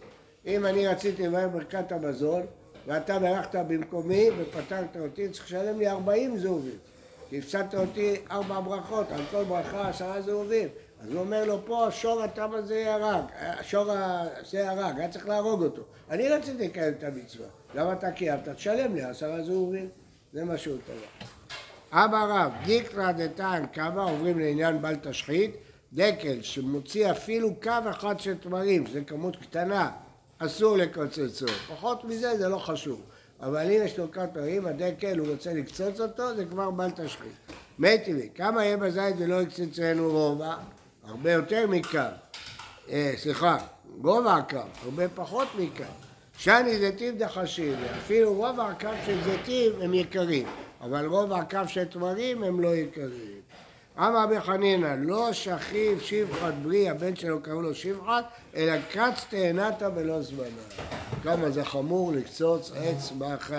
אם 0.47 0.67
אני 0.67 0.87
רציתי 0.87 1.27
לברך 1.27 1.53
ברכת 1.53 1.93
המזון, 1.93 2.43
ואתה 2.87 3.19
ברכת 3.19 3.55
במקומי 3.55 4.29
ופתרת 4.39 4.97
אותי, 4.97 5.29
צריך 5.29 5.45
לשלם 5.45 5.79
לי 5.79 5.89
40 5.89 6.39
זהובים. 6.39 6.79
כי 7.31 7.39
הפסדת 7.39 7.75
אותי 7.75 8.17
ארבע 8.31 8.61
ברכות, 8.61 9.13
על 9.13 9.21
כל 9.31 9.45
ברכה 9.45 9.89
עשרה 9.89 10.23
זהובים. 10.23 10.69
אז 11.01 11.13
הוא 11.13 11.21
אומר 11.21 11.45
לו, 11.45 11.67
פה 11.67 11.89
שור 11.91 12.23
התם 12.23 12.51
הזה 12.53 12.95
הרג, 12.95 13.25
שור 13.63 13.87
הזה 13.91 14.71
הרג, 14.71 14.99
היה 14.99 15.09
צריך 15.09 15.29
להרוג 15.29 15.63
אותו. 15.63 15.83
אני 16.11 16.29
רציתי 16.29 16.69
לקיים 16.69 16.95
את 16.99 17.05
המצווה. 17.05 17.47
למה 17.75 17.93
אתה 17.93 18.11
קיימת? 18.11 18.49
תשלם 18.49 18.95
לי 18.95 19.03
עשרה 19.03 19.43
זהובים. 19.43 19.89
זה 20.33 20.45
מה 20.45 20.59
שהוא 20.59 20.79
טבע. 20.87 21.27
אבא 21.93 22.25
רב, 22.29 22.53
דיקרא 22.65 23.13
דתן 23.13 23.65
כמה 23.73 24.03
עוברים 24.03 24.39
לעניין 24.39 24.83
בל 24.83 24.95
תשחית, 24.95 25.57
דקל 25.93 26.43
שמוציא 26.43 27.11
אפילו 27.11 27.55
קו 27.63 27.71
אחד 27.91 28.21
של 28.21 28.39
תמרים, 28.39 28.87
שזו 28.87 29.01
כמות 29.07 29.37
קטנה, 29.37 29.91
אסור 30.39 30.77
לקוצצו. 30.77 31.47
פחות 31.47 32.05
מזה 32.05 32.39
זה 32.39 32.49
לא 32.49 32.59
חשוב. 32.59 33.03
אבל 33.41 33.71
אם 33.71 33.81
יש 33.85 33.99
לו 33.99 34.13
כת 34.13 34.29
פרים, 34.33 34.67
הדקל, 34.67 35.19
הוא 35.19 35.29
רוצה 35.29 35.55
לקצוץ 35.55 36.01
אותו, 36.01 36.37
זה 36.37 36.45
כבר 36.45 36.71
בל 36.71 36.91
תשחית. 36.91 37.33
מתי 37.79 38.13
לי, 38.13 38.29
כמה 38.35 38.65
יהיה 38.65 38.77
בזית 38.77 39.15
ולא 39.19 39.43
יקצצנו 39.43 40.11
רובע? 40.11 40.55
הרבה 41.05 41.33
יותר 41.33 41.67
מכאן. 41.67 42.11
אה, 42.91 43.13
סליחה, 43.17 43.59
גובה 44.01 44.35
הקו, 44.35 44.59
הרבה 44.85 45.09
פחות 45.09 45.49
מכאן. 45.59 45.87
שני 46.39 46.79
זיתים 46.79 47.19
דחשים, 47.19 47.75
אפילו 47.99 48.35
רובע 48.35 48.69
הקו 48.69 48.89
של 49.07 49.25
זיתים 49.25 49.73
הם 49.81 49.95
יקרים, 49.95 50.47
אבל 50.81 51.07
רובע 51.07 51.39
הקו 51.39 51.59
של 51.67 51.85
תמרים 51.85 52.43
הם 52.43 52.61
לא 52.61 52.77
יקרים. 52.77 53.34
אמר 53.99 54.23
רבי 54.23 54.41
חנינא, 54.41 54.95
לא 54.99 55.33
שכיב 55.33 56.01
שבחת 56.01 56.55
ברי, 56.63 56.89
הבן 56.89 57.17
שלו 57.17 57.43
קראו 57.43 57.63
לו 57.63 57.75
שבחת, 57.75 58.25
אלא 58.57 58.73
קץ 58.93 59.25
תאנתה 59.29 59.91
בלא 59.91 60.23
זמנה. 60.23 60.85
כמה 61.23 61.51
זה 61.51 61.65
חמור 61.65 62.13
לקצוץ 62.13 62.73
עץ 62.77 63.13
מאכל. 63.19 63.55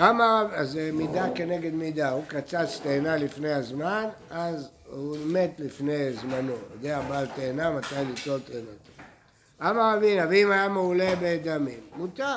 אמר, 0.00 0.46
אז 0.52 0.70
זה 0.70 0.90
מידה 0.92 1.26
כנגד 1.34 1.74
מידה, 1.74 2.10
הוא 2.10 2.24
קצץ 2.28 2.80
תאנה 2.82 3.16
לפני 3.16 3.52
הזמן, 3.52 4.04
אז 4.30 4.68
הוא 4.90 5.16
מת 5.26 5.50
לפני 5.58 6.12
זמנו. 6.12 6.54
יודע 6.74 7.00
בעל 7.08 7.26
תאנה 7.26 7.70
מתי 7.70 7.94
ליטול 7.94 8.40
תאנתו. 8.40 9.02
אמר 9.60 9.94
אבינה, 9.96 10.26
ואם 10.30 10.50
היה 10.50 10.68
מעולה 10.68 11.12
בדמים, 11.20 11.80
מותר. 11.96 12.36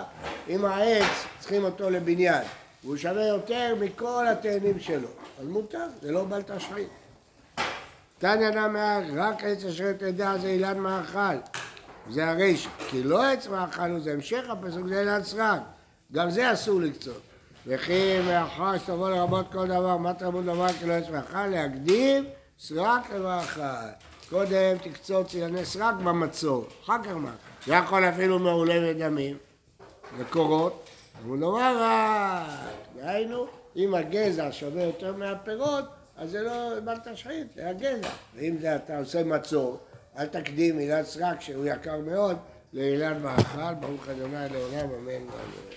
אם 0.49 0.65
העץ, 0.65 1.25
צריכים 1.39 1.63
אותו 1.63 1.89
לבניין, 1.89 2.43
והוא 2.87 2.97
שווה 2.97 3.27
יותר 3.27 3.75
מכל 3.79 4.27
התאנים 4.27 4.79
שלו, 4.79 5.07
אז 5.39 5.47
מותר, 5.47 5.87
זה 6.01 6.11
לא 6.11 6.23
בל 6.23 6.41
תשחית. 6.41 6.87
תניא 8.19 8.49
נמר, 8.49 8.99
רק 9.15 9.43
עץ 9.43 9.65
אשר 9.65 9.93
תדע 9.93 10.37
זה 10.37 10.47
אילן 10.47 10.79
מאכל. 10.79 11.37
זה 12.09 12.29
הרישא. 12.29 12.69
כי 12.89 13.03
לא 13.03 13.23
עץ 13.23 13.47
מאכל 13.47 13.89
הוא 13.89 13.99
זה 13.99 14.13
המשך 14.13 14.49
הפסוק, 14.49 14.87
זה 14.87 14.99
אילן 14.99 15.23
סרק. 15.23 15.61
גם 16.11 16.29
זה 16.29 16.53
אסור 16.53 16.81
לקצות. 16.81 17.21
וכי 17.67 18.19
מאחר 18.27 18.77
שתבוא 18.77 19.09
לרבות 19.09 19.45
כל 19.51 19.67
דבר, 19.67 19.97
מה 19.97 20.13
תרבות 20.13 20.45
דבר 20.45 20.67
כי 20.69 20.85
לא 20.85 20.93
עץ 20.93 21.09
מאכל? 21.09 21.47
להקדים 21.47 22.25
סרק 22.59 23.11
למאכל. 23.11 23.61
קודם 24.29 24.77
תקצוץ 24.83 25.35
אילני 25.35 25.65
סרק 25.65 25.95
במצור, 25.95 26.65
אחר 26.83 27.03
כך 27.03 27.11
מאכל. 27.11 27.35
זה 27.65 27.73
יכול 27.73 28.09
אפילו 28.09 28.39
מעולה 28.39 28.93
בדמים, 28.93 29.37
וקורות, 30.17 30.86
הוא 31.25 31.37
נאמר 31.37 31.77
רק, 31.81 32.47
דהיינו, 32.95 33.47
אם 33.75 33.95
הגזע 33.95 34.47
שווה 34.51 34.83
יותר 34.83 35.13
מהפירות, 35.13 35.85
אז 36.17 36.31
זה 36.31 36.41
לא 36.41 36.79
בל 36.79 36.97
תשחית, 37.13 37.47
זה 37.55 37.69
הגזע. 37.69 38.09
ואם 38.35 38.57
זה 38.61 38.75
אתה 38.75 38.97
עושה 38.97 39.23
מצור, 39.23 39.79
אל 40.17 40.25
תקדים 40.25 40.79
אילן 40.79 41.03
סרק 41.03 41.41
שהוא 41.41 41.65
יקר 41.65 41.99
מאוד 41.99 42.37
לאילן 42.73 43.21
מאכל, 43.21 43.73
ברוך 43.79 44.07
ה' 44.07 44.13
לעולם 44.51 44.89
אמן 44.89 45.07
ואמן. 45.07 45.67